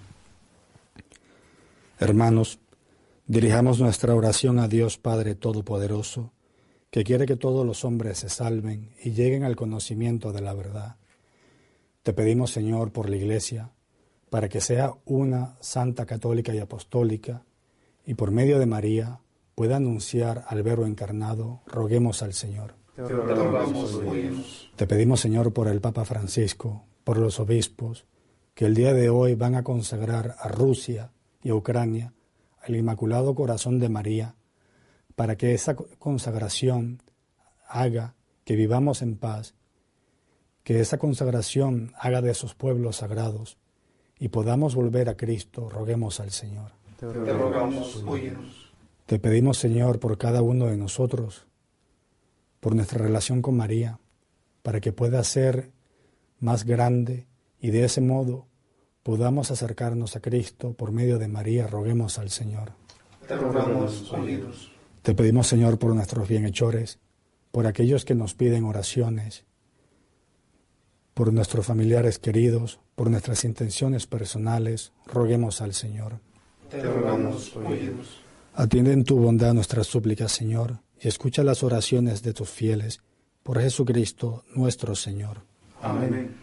Hermanos, 1.99 2.59
dirijamos 3.27 3.79
nuestra 3.79 4.15
oración 4.15 4.59
a 4.59 4.67
Dios 4.67 4.97
Padre 4.97 5.35
Todopoderoso, 5.35 6.31
que 6.89 7.03
quiere 7.03 7.25
que 7.25 7.35
todos 7.35 7.65
los 7.65 7.83
hombres 7.85 8.19
se 8.19 8.29
salven 8.29 8.91
y 9.03 9.11
lleguen 9.11 9.43
al 9.43 9.55
conocimiento 9.55 10.31
de 10.31 10.41
la 10.41 10.53
verdad. 10.53 10.95
Te 12.01 12.13
pedimos, 12.13 12.51
Señor, 12.51 12.91
por 12.91 13.09
la 13.09 13.15
Iglesia, 13.17 13.71
para 14.29 14.47
que 14.47 14.61
sea 14.61 14.93
una 15.05 15.57
santa 15.59 16.05
católica 16.05 16.53
y 16.53 16.59
apostólica, 16.59 17.43
y 18.05 18.15
por 18.15 18.31
medio 18.31 18.59
de 18.59 18.65
María 18.65 19.19
pueda 19.55 19.77
anunciar 19.77 20.45
al 20.47 20.63
Verbo 20.63 20.85
encarnado, 20.85 21.61
roguemos 21.65 22.23
al 22.23 22.33
Señor. 22.33 22.75
Te, 24.75 24.87
pedimos, 24.87 25.19
Señor, 25.19 25.51
por 25.51 25.67
el 25.67 25.81
Papa 25.81 26.05
Francisco, 26.05 26.83
por 27.03 27.17
los 27.17 27.39
obispos, 27.39 28.05
que 28.53 28.65
el 28.65 28.75
día 28.75 28.93
de 28.93 29.09
hoy 29.09 29.33
van 29.35 29.55
a 29.55 29.63
consagrar 29.63 30.35
a 30.39 30.47
Rusia 30.47 31.11
y 31.41 31.49
a 31.49 31.55
Ucrania 31.55 32.13
al 32.61 32.75
Inmaculado 32.75 33.35
Corazón 33.35 33.79
de 33.79 33.89
María, 33.89 34.35
para 35.15 35.35
que 35.35 35.53
esa 35.53 35.75
consagración 35.75 37.01
haga 37.67 38.15
que 38.45 38.55
vivamos 38.55 39.01
en 39.01 39.17
paz, 39.17 39.55
que 40.63 40.79
esa 40.79 40.97
consagración 40.97 41.93
haga 41.99 42.21
de 42.21 42.31
esos 42.31 42.55
pueblos 42.55 42.97
sagrados 42.97 43.57
y 44.19 44.29
podamos 44.29 44.75
volver 44.75 45.09
a 45.09 45.17
Cristo, 45.17 45.69
roguemos 45.69 46.19
al 46.19 46.31
Señor. 46.31 46.71
Te 46.97 47.11
rogamos, 47.11 48.03
Te 49.13 49.19
pedimos, 49.19 49.59
Señor, 49.59 49.99
por 49.99 50.17
cada 50.17 50.41
uno 50.41 50.65
de 50.65 50.75
nosotros, 50.75 51.45
por 52.59 52.73
nuestra 52.73 52.97
relación 52.97 53.43
con 53.43 53.55
María, 53.55 53.99
para 54.63 54.81
que 54.81 54.91
pueda 54.91 55.23
ser 55.23 55.69
más 56.39 56.63
grande 56.63 57.27
y 57.59 57.69
de 57.69 57.83
ese 57.83 58.01
modo 58.01 58.47
podamos 59.03 59.51
acercarnos 59.51 60.15
a 60.15 60.19
Cristo 60.19 60.73
por 60.73 60.91
medio 60.91 61.19
de 61.19 61.27
María, 61.27 61.67
roguemos 61.67 62.17
al 62.17 62.31
Señor. 62.31 62.71
Te 63.27 63.35
rogamos, 63.35 64.11
oídos. 64.13 64.71
Te 65.03 65.13
pedimos, 65.13 65.45
Señor, 65.45 65.77
por 65.77 65.93
nuestros 65.93 66.27
bienhechores, 66.27 66.97
por 67.51 67.67
aquellos 67.67 68.05
que 68.05 68.15
nos 68.15 68.33
piden 68.33 68.63
oraciones, 68.63 69.45
por 71.13 71.31
nuestros 71.31 71.67
familiares 71.67 72.17
queridos, 72.17 72.79
por 72.95 73.11
nuestras 73.11 73.43
intenciones 73.43 74.07
personales, 74.07 74.91
roguemos 75.05 75.61
al 75.61 75.75
Señor. 75.75 76.19
Te 76.71 76.81
rogamos, 76.81 77.55
oídos. 77.55 78.22
Atiende 78.55 78.93
en 78.93 79.03
tu 79.03 79.17
bondad 79.17 79.53
nuestras 79.53 79.87
súplicas, 79.87 80.31
Señor, 80.31 80.79
y 81.01 81.07
escucha 81.07 81.43
las 81.43 81.63
oraciones 81.63 82.21
de 82.21 82.33
tus 82.33 82.49
fieles, 82.49 83.01
por 83.41 83.59
Jesucristo 83.59 84.43
nuestro 84.55 84.95
Señor. 84.95 85.41
Amén. 85.81 86.42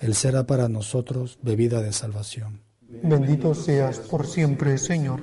Él 0.00 0.14
será 0.14 0.46
para 0.46 0.68
nosotros 0.68 1.38
bebida 1.42 1.82
de 1.82 1.92
salvación. 1.92 2.62
Bendito 3.02 3.54
seas 3.54 3.98
por 3.98 4.26
siempre, 4.26 4.78
Señor. 4.78 5.20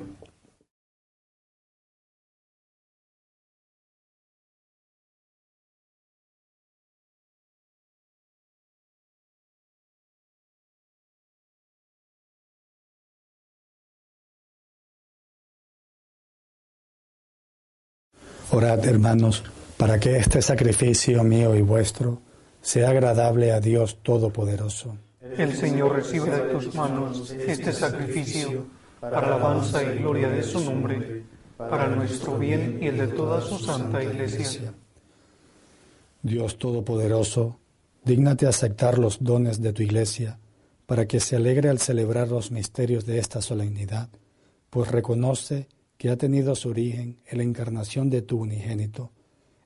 Orad, 18.51 18.85
hermanos, 18.85 19.43
para 19.75 19.99
que 19.99 20.17
este 20.17 20.41
sacrificio 20.41 21.23
mío 21.23 21.55
y 21.55 21.61
vuestro 21.61 22.26
sea 22.67 22.89
agradable 22.89 23.53
a 23.53 23.61
Dios 23.61 23.99
Todopoderoso. 24.03 24.97
El 25.37 25.55
Señor 25.55 25.95
recibe 25.95 26.31
de 26.31 26.51
tus 26.51 26.75
manos 26.75 27.31
este 27.31 27.71
sacrificio 27.71 28.65
para 28.99 29.19
alabanza 29.19 29.81
y 29.81 29.99
gloria 29.99 30.27
de 30.27 30.43
su 30.43 30.59
nombre, 30.59 31.23
para 31.57 31.87
nuestro 31.87 32.37
bien 32.37 32.79
y 32.81 32.87
el 32.87 32.97
de 32.97 33.07
toda 33.07 33.39
su 33.39 33.57
santa 33.57 34.03
iglesia. 34.03 34.73
Dios 36.21 36.57
Todopoderoso, 36.57 37.57
dígnate 38.03 38.47
aceptar 38.47 38.99
los 38.99 39.23
dones 39.23 39.61
de 39.61 39.71
tu 39.71 39.81
iglesia, 39.81 40.37
para 40.85 41.07
que 41.07 41.21
se 41.21 41.37
alegre 41.37 41.69
al 41.69 41.79
celebrar 41.79 42.27
los 42.27 42.51
misterios 42.51 43.05
de 43.05 43.19
esta 43.19 43.41
solemnidad, 43.41 44.09
pues 44.69 44.91
reconoce 44.91 45.69
que 45.97 46.09
ha 46.09 46.17
tenido 46.17 46.53
su 46.53 46.67
origen 46.67 47.17
en 47.27 47.37
la 47.37 47.45
encarnación 47.45 48.09
de 48.09 48.23
tu 48.23 48.41
unigénito, 48.41 49.13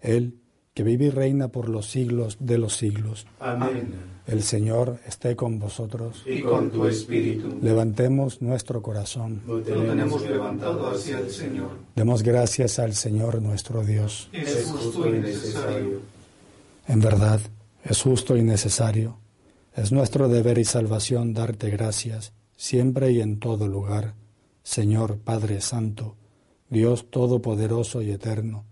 Él 0.02 0.41
que 0.74 0.84
vive 0.84 1.06
y 1.06 1.10
reina 1.10 1.50
por 1.50 1.68
los 1.68 1.90
siglos 1.90 2.38
de 2.40 2.58
los 2.58 2.78
siglos. 2.78 3.28
Amén. 3.40 3.94
El 4.26 4.42
Señor 4.44 5.00
esté 5.06 5.36
con 5.36 5.60
vosotros. 5.60 6.24
Y 6.26 6.42
con 6.42 6.72
tu 6.72 6.86
espíritu. 6.86 7.58
Levantemos 7.62 8.42
nuestro 8.42 8.82
corazón. 8.82 9.42
Lo 9.46 9.62
tenemos 9.62 10.22
levantado 10.22 10.90
hacia 10.90 11.20
el 11.20 11.30
Señor. 11.30 11.72
Demos 11.96 12.24
gracias 12.24 12.80
al 12.80 12.94
Señor 12.94 13.42
nuestro 13.42 13.84
Dios. 13.84 14.30
Es 14.32 14.66
justo 14.66 15.08
y 15.10 15.20
necesario. 15.20 16.00
En 16.88 17.00
verdad, 17.02 17.42
es 17.84 18.02
justo 18.02 18.38
y 18.38 18.44
necesario. 18.44 19.18
Es 19.76 19.92
nuestro 19.92 20.30
deber 20.30 20.58
y 20.58 20.66
salvación 20.66 21.34
darte 21.34 21.70
gracias, 21.70 22.34
siempre 22.56 23.12
y 23.12 23.22
en 23.22 23.40
todo 23.40 23.68
lugar, 23.68 24.16
Señor 24.64 25.18
Padre 25.18 25.62
Santo, 25.62 26.18
Dios 26.70 27.10
Todopoderoso 27.10 28.02
y 28.02 28.12
Eterno 28.12 28.66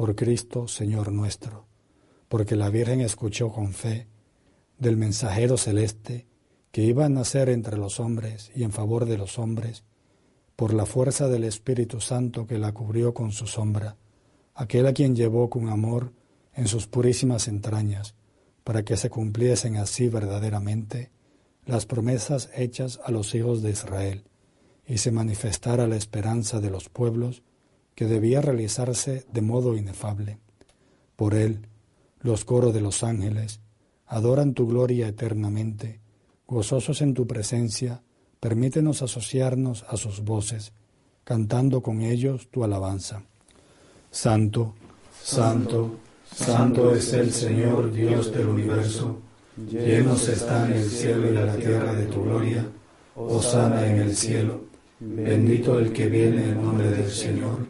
por 0.00 0.16
Cristo, 0.16 0.66
Señor 0.66 1.12
nuestro, 1.12 1.66
porque 2.26 2.56
la 2.56 2.70
Virgen 2.70 3.02
escuchó 3.02 3.52
con 3.52 3.74
fe 3.74 4.08
del 4.78 4.96
mensajero 4.96 5.58
celeste 5.58 6.26
que 6.72 6.84
iba 6.84 7.04
a 7.04 7.10
nacer 7.10 7.50
entre 7.50 7.76
los 7.76 8.00
hombres 8.00 8.50
y 8.54 8.62
en 8.62 8.72
favor 8.72 9.04
de 9.04 9.18
los 9.18 9.38
hombres, 9.38 9.84
por 10.56 10.72
la 10.72 10.86
fuerza 10.86 11.28
del 11.28 11.44
Espíritu 11.44 12.00
Santo 12.00 12.46
que 12.46 12.56
la 12.56 12.72
cubrió 12.72 13.12
con 13.12 13.30
su 13.30 13.46
sombra, 13.46 13.98
aquel 14.54 14.86
a 14.86 14.94
quien 14.94 15.14
llevó 15.14 15.50
con 15.50 15.68
amor 15.68 16.14
en 16.54 16.66
sus 16.66 16.86
purísimas 16.86 17.46
entrañas, 17.46 18.14
para 18.64 18.86
que 18.86 18.96
se 18.96 19.10
cumpliesen 19.10 19.76
así 19.76 20.08
verdaderamente 20.08 21.10
las 21.66 21.84
promesas 21.84 22.48
hechas 22.54 23.00
a 23.04 23.10
los 23.10 23.34
hijos 23.34 23.60
de 23.60 23.72
Israel, 23.72 24.24
y 24.86 24.96
se 24.96 25.12
manifestara 25.12 25.86
la 25.86 25.96
esperanza 25.96 26.58
de 26.58 26.70
los 26.70 26.88
pueblos 26.88 27.42
que 28.00 28.06
debía 28.06 28.40
realizarse 28.40 29.26
de 29.30 29.42
modo 29.42 29.76
inefable. 29.76 30.38
Por 31.16 31.34
él, 31.34 31.66
los 32.22 32.46
coros 32.46 32.72
de 32.72 32.80
los 32.80 33.04
ángeles 33.04 33.60
adoran 34.06 34.54
tu 34.54 34.66
gloria 34.66 35.06
eternamente, 35.06 36.00
gozosos 36.46 37.02
en 37.02 37.12
tu 37.12 37.26
presencia, 37.26 38.02
permítenos 38.40 39.02
asociarnos 39.02 39.84
a 39.86 39.98
sus 39.98 40.22
voces, 40.22 40.72
cantando 41.24 41.82
con 41.82 42.00
ellos 42.00 42.48
tu 42.50 42.64
alabanza. 42.64 43.22
Santo, 44.10 44.76
santo, 45.22 45.96
santo 46.24 46.94
es 46.94 47.12
el 47.12 47.30
Señor 47.30 47.92
Dios 47.92 48.32
del 48.32 48.46
universo, 48.46 49.18
llenos 49.70 50.26
están 50.26 50.72
el 50.72 50.88
cielo 50.88 51.30
y 51.30 51.34
la 51.34 51.54
tierra 51.54 51.92
de 51.92 52.06
tu 52.06 52.22
gloria, 52.22 52.66
sana 53.42 53.86
en 53.86 53.98
el 53.98 54.16
cielo, 54.16 54.62
bendito 54.98 55.78
el 55.78 55.92
que 55.92 56.08
viene 56.08 56.48
en 56.48 56.64
nombre 56.64 56.90
del 56.92 57.10
Señor 57.10 57.69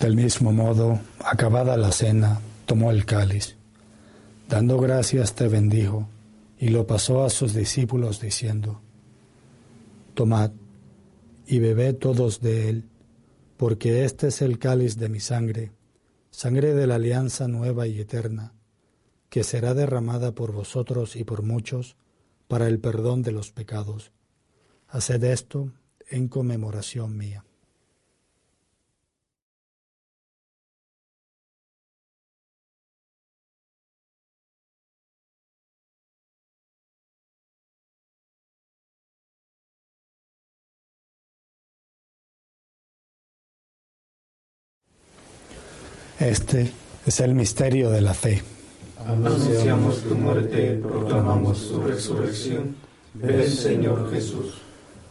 Del 0.00 0.16
mismo 0.16 0.50
modo, 0.50 0.98
acabada 1.22 1.76
la 1.76 1.92
cena, 1.92 2.40
tomó 2.64 2.90
el 2.90 3.04
cáliz. 3.04 3.56
Dando 4.48 4.78
gracias 4.78 5.34
te 5.34 5.46
bendijo 5.46 6.08
y 6.58 6.68
lo 6.68 6.86
pasó 6.86 7.22
a 7.22 7.28
sus 7.28 7.52
discípulos 7.52 8.18
diciendo, 8.18 8.80
Tomad 10.14 10.52
y 11.46 11.58
bebed 11.58 11.96
todos 11.96 12.40
de 12.40 12.70
él, 12.70 12.88
porque 13.58 14.06
este 14.06 14.28
es 14.28 14.40
el 14.40 14.58
cáliz 14.58 14.96
de 14.96 15.10
mi 15.10 15.20
sangre, 15.20 15.70
sangre 16.30 16.72
de 16.72 16.86
la 16.86 16.94
alianza 16.94 17.46
nueva 17.46 17.86
y 17.86 18.00
eterna, 18.00 18.54
que 19.28 19.44
será 19.44 19.74
derramada 19.74 20.32
por 20.32 20.52
vosotros 20.52 21.14
y 21.14 21.24
por 21.24 21.42
muchos 21.42 21.96
para 22.48 22.68
el 22.68 22.80
perdón 22.80 23.20
de 23.20 23.32
los 23.32 23.50
pecados. 23.52 24.12
Haced 24.88 25.22
esto 25.24 25.70
en 26.08 26.28
conmemoración 26.28 27.18
mía. 27.18 27.44
Este 46.20 46.70
es 47.06 47.20
el 47.20 47.34
misterio 47.34 47.88
de 47.88 48.02
la 48.02 48.12
fe. 48.12 48.42
Anunciamos 49.06 50.02
tu 50.02 50.14
muerte, 50.14 50.78
proclamamos 50.82 51.70
tu 51.70 51.80
resurrección. 51.80 52.76
Ven, 53.14 53.48
Señor 53.48 54.12
Jesús. 54.12 54.58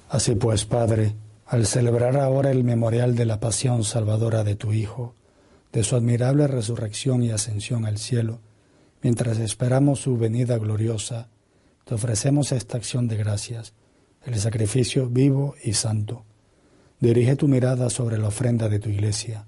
Así 0.09 0.35
pues, 0.35 0.65
Padre, 0.65 1.15
al 1.47 1.65
celebrar 1.65 2.15
ahora 2.15 2.51
el 2.51 2.63
memorial 2.63 3.15
de 3.15 3.25
la 3.25 3.39
pasión 3.39 3.83
salvadora 3.83 4.43
de 4.43 4.55
tu 4.55 4.71
Hijo, 4.71 5.15
de 5.73 5.83
su 5.83 5.95
admirable 5.95 6.45
resurrección 6.45 7.23
y 7.23 7.31
ascensión 7.31 7.87
al 7.87 7.97
cielo, 7.97 8.39
mientras 9.01 9.39
esperamos 9.39 10.01
su 10.01 10.15
venida 10.15 10.59
gloriosa, 10.59 11.29
te 11.85 11.95
ofrecemos 11.95 12.51
esta 12.51 12.77
acción 12.77 13.07
de 13.07 13.17
gracias, 13.17 13.73
el 14.25 14.39
sacrificio 14.39 15.09
vivo 15.09 15.55
y 15.63 15.73
santo. 15.73 16.23
Dirige 16.99 17.35
tu 17.35 17.47
mirada 17.47 17.89
sobre 17.89 18.19
la 18.19 18.27
ofrenda 18.27 18.69
de 18.69 18.77
tu 18.77 18.89
iglesia 18.89 19.47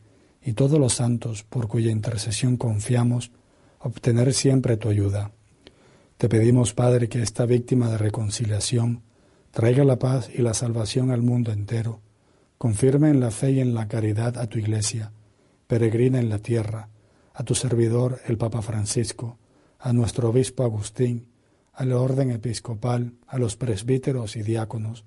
y 0.43 0.53
todos 0.53 0.79
los 0.79 0.93
santos 0.93 1.43
por 1.43 1.67
cuya 1.67 1.91
intercesión 1.91 2.57
confiamos, 2.57 3.31
obtener 3.79 4.33
siempre 4.33 4.77
tu 4.77 4.89
ayuda. 4.89 5.31
Te 6.17 6.29
pedimos, 6.29 6.73
Padre, 6.73 7.09
que 7.09 7.21
esta 7.21 7.45
víctima 7.45 7.89
de 7.89 7.97
reconciliación 7.97 9.03
traiga 9.51 9.83
la 9.83 9.99
paz 9.99 10.29
y 10.33 10.41
la 10.41 10.53
salvación 10.53 11.11
al 11.11 11.21
mundo 11.21 11.51
entero. 11.51 12.01
Confirme 12.57 13.09
en 13.09 13.19
la 13.19 13.31
fe 13.31 13.51
y 13.51 13.59
en 13.59 13.73
la 13.73 13.87
caridad 13.87 14.37
a 14.37 14.47
tu 14.47 14.59
Iglesia, 14.59 15.11
peregrina 15.67 16.19
en 16.19 16.29
la 16.29 16.39
tierra, 16.39 16.89
a 17.33 17.43
tu 17.43 17.55
servidor 17.55 18.19
el 18.27 18.37
Papa 18.37 18.61
Francisco, 18.61 19.37
a 19.79 19.93
nuestro 19.93 20.29
obispo 20.29 20.63
Agustín, 20.63 21.27
al 21.73 21.93
orden 21.93 22.31
episcopal, 22.31 23.13
a 23.27 23.39
los 23.39 23.55
presbíteros 23.55 24.35
y 24.35 24.43
diáconos, 24.43 25.05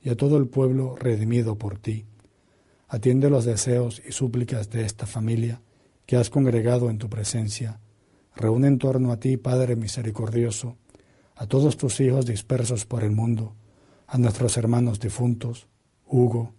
y 0.00 0.10
a 0.10 0.16
todo 0.16 0.36
el 0.38 0.48
pueblo 0.48 0.96
redimido 0.96 1.56
por 1.56 1.78
ti. 1.78 2.06
Atiende 2.94 3.28
los 3.28 3.44
deseos 3.44 4.00
y 4.08 4.12
súplicas 4.12 4.70
de 4.70 4.84
esta 4.84 5.04
familia 5.04 5.60
que 6.06 6.14
has 6.14 6.30
congregado 6.30 6.90
en 6.90 6.98
tu 6.98 7.10
presencia. 7.10 7.80
Reúne 8.36 8.68
en 8.68 8.78
torno 8.78 9.10
a 9.10 9.18
ti, 9.18 9.36
Padre 9.36 9.74
misericordioso, 9.74 10.76
a 11.34 11.48
todos 11.48 11.76
tus 11.76 11.98
hijos 11.98 12.24
dispersos 12.24 12.86
por 12.86 13.02
el 13.02 13.10
mundo, 13.10 13.56
a 14.06 14.16
nuestros 14.16 14.56
hermanos 14.58 15.00
difuntos, 15.00 15.66
Hugo, 16.06 16.54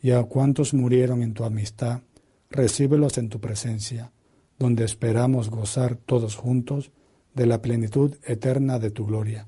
y 0.00 0.12
a 0.12 0.22
cuantos 0.22 0.72
murieron 0.72 1.22
en 1.22 1.34
tu 1.34 1.44
amistad, 1.44 2.00
recíbelos 2.48 3.18
en 3.18 3.28
tu 3.28 3.38
presencia, 3.38 4.10
donde 4.58 4.86
esperamos 4.86 5.50
gozar 5.50 5.96
todos 5.96 6.34
juntos 6.34 6.92
de 7.34 7.44
la 7.44 7.60
plenitud 7.60 8.14
eterna 8.24 8.78
de 8.78 8.90
tu 8.90 9.04
gloria. 9.04 9.46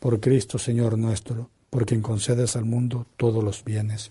Por 0.00 0.18
Cristo 0.18 0.58
Señor 0.58 0.98
nuestro, 0.98 1.48
por 1.70 1.86
quien 1.86 2.02
concedes 2.02 2.56
al 2.56 2.64
mundo 2.64 3.06
todos 3.16 3.44
los 3.44 3.62
bienes. 3.62 4.10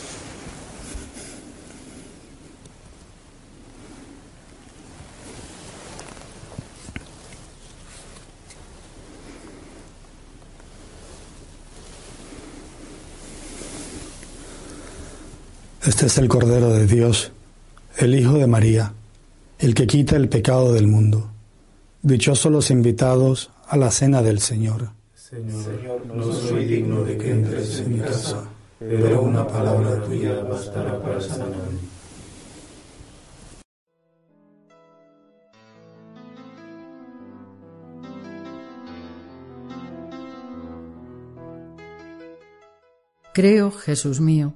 Este 15.91 16.05
es 16.05 16.17
el 16.17 16.29
Cordero 16.29 16.69
de 16.69 16.87
Dios, 16.87 17.33
el 17.97 18.15
Hijo 18.15 18.35
de 18.35 18.47
María, 18.47 18.93
el 19.59 19.73
que 19.73 19.87
quita 19.87 20.15
el 20.15 20.29
pecado 20.29 20.71
del 20.71 20.87
mundo. 20.87 21.29
Dichosos 22.01 22.49
los 22.49 22.71
invitados 22.71 23.51
a 23.67 23.75
la 23.75 23.91
cena 23.91 24.21
del 24.21 24.39
Señor. 24.39 24.91
Señor, 25.13 26.05
no 26.05 26.31
soy 26.31 26.63
digno 26.63 27.03
de 27.03 27.17
que 27.17 27.31
entres 27.31 27.81
en 27.81 27.91
mi 27.91 27.99
casa, 27.99 28.45
pero 28.79 29.21
una 29.21 29.45
palabra 29.45 30.01
tuya 30.01 30.41
bastará 30.43 30.97
para 30.97 31.19
sanarme. 31.19 31.81
Creo, 43.33 43.71
Jesús 43.71 44.21
mío, 44.21 44.55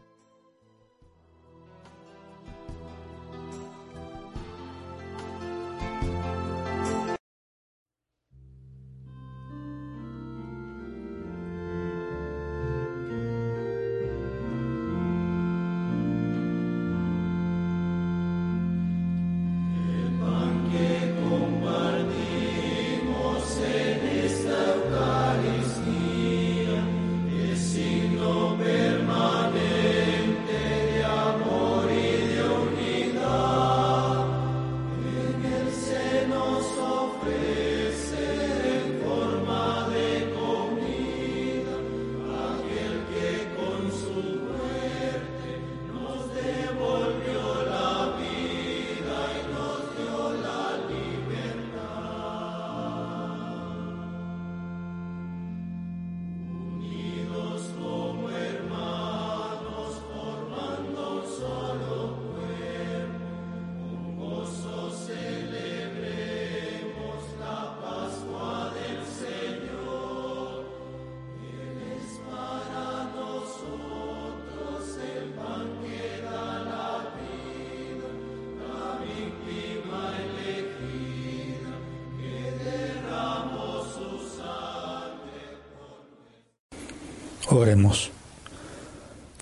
Oremos. 87.53 88.11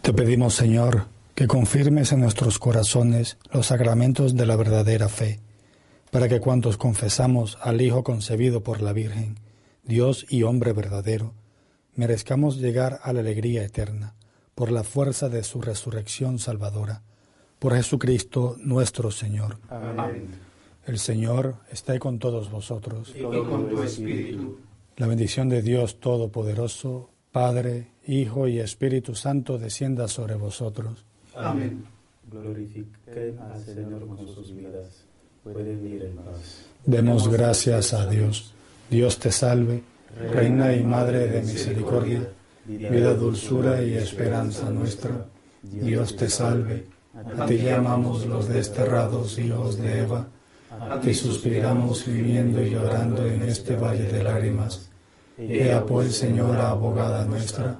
Te 0.02 0.14
pedimos, 0.14 0.56
Señor, 0.56 1.06
que 1.36 1.46
confirmes 1.46 2.12
en 2.12 2.22
nuestros 2.22 2.58
corazones 2.58 3.38
los 3.54 3.68
sacramentos 3.68 4.36
de 4.36 4.48
la 4.48 4.56
verdadera 4.56 5.10
fe, 5.10 5.40
para 6.10 6.28
que 6.28 6.40
cuantos 6.40 6.78
confesamos 6.78 7.60
al 7.62 7.82
Hijo 7.82 8.04
concebido 8.04 8.64
por 8.64 8.82
la 8.82 8.94
Virgen, 8.94 9.38
Dios 9.84 10.26
y 10.28 10.42
hombre 10.42 10.74
verdadero, 10.74 11.36
merezcamos 11.94 12.58
llegar 12.58 13.00
a 13.04 13.14
la 13.14 13.20
alegría 13.20 13.64
eterna, 13.64 14.16
por 14.56 14.72
la 14.72 14.84
fuerza 14.84 15.30
de 15.30 15.44
su 15.44 15.62
resurrección 15.62 16.40
salvadora, 16.40 17.04
por 17.60 17.76
Jesucristo 17.76 18.56
nuestro 18.58 19.12
Señor. 19.12 19.60
Amén. 19.70 20.30
El 20.88 20.98
Señor 20.98 21.58
esté 21.72 22.00
con 22.00 22.18
todos 22.18 22.50
vosotros. 22.50 23.14
Y 23.16 23.22
con 23.22 23.70
tu 23.70 23.84
espíritu. 23.84 24.58
La 24.98 25.06
bendición 25.06 25.48
de 25.48 25.62
Dios 25.62 26.00
Todopoderoso, 26.00 27.12
Padre, 27.32 27.92
Hijo 28.10 28.48
y 28.48 28.60
Espíritu 28.60 29.14
Santo 29.14 29.60
descienda 29.60 30.08
sobre 30.08 30.34
vosotros. 30.34 31.06
Amén. 31.36 31.84
Glorifiquen 32.32 33.38
al 33.40 33.64
Señor 33.64 34.08
con 34.08 34.28
sus 34.28 34.52
vidas. 34.56 35.06
Pueden 35.44 35.86
ir 35.86 36.04
en 36.04 36.16
paz. 36.16 36.66
Demos 36.86 37.28
gracias 37.28 37.94
a 37.94 38.08
Dios. 38.08 38.52
Dios 38.90 39.20
te 39.20 39.32
salve, 39.32 39.84
Reina 40.32 40.76
y 40.76 40.84
Madre 40.84 41.28
de 41.28 41.44
misericordia, 41.44 42.28
vida, 42.66 43.14
dulzura 43.14 43.84
y 43.84 43.94
esperanza 43.94 44.72
nuestra. 44.72 45.28
Dios 45.62 46.16
te 46.16 46.30
salve. 46.30 46.86
A 47.38 47.46
ti 47.46 47.58
llamamos 47.58 48.26
los 48.26 48.50
desterrados 48.50 49.38
hijos 49.38 49.78
de 49.78 50.00
Eva. 50.00 50.28
A 50.72 51.00
ti 51.00 51.14
suspiramos 51.14 52.08
viviendo 52.08 52.60
y 52.60 52.72
llorando 52.72 53.24
en 53.26 53.44
este 53.44 53.76
valle 53.76 54.06
de 54.06 54.24
lágrimas. 54.24 54.90
Ea 55.38 55.86
pues, 55.86 56.16
Señora 56.16 56.70
abogada 56.70 57.24
nuestra, 57.26 57.80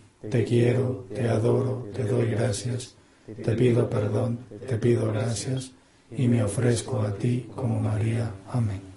te 0.29 0.43
quiero, 0.43 1.05
te 1.13 1.27
adoro, 1.27 1.89
te 1.93 2.03
doy 2.03 2.31
gracias, 2.31 2.95
te 3.43 3.55
pido 3.55 3.89
perdón, 3.89 4.39
te 4.67 4.77
pido 4.77 5.11
gracias 5.11 5.71
y 6.15 6.27
me 6.27 6.43
ofrezco 6.43 7.01
a 7.01 7.13
ti 7.15 7.49
como 7.55 7.79
María. 7.79 8.31
Amén. 8.51 8.90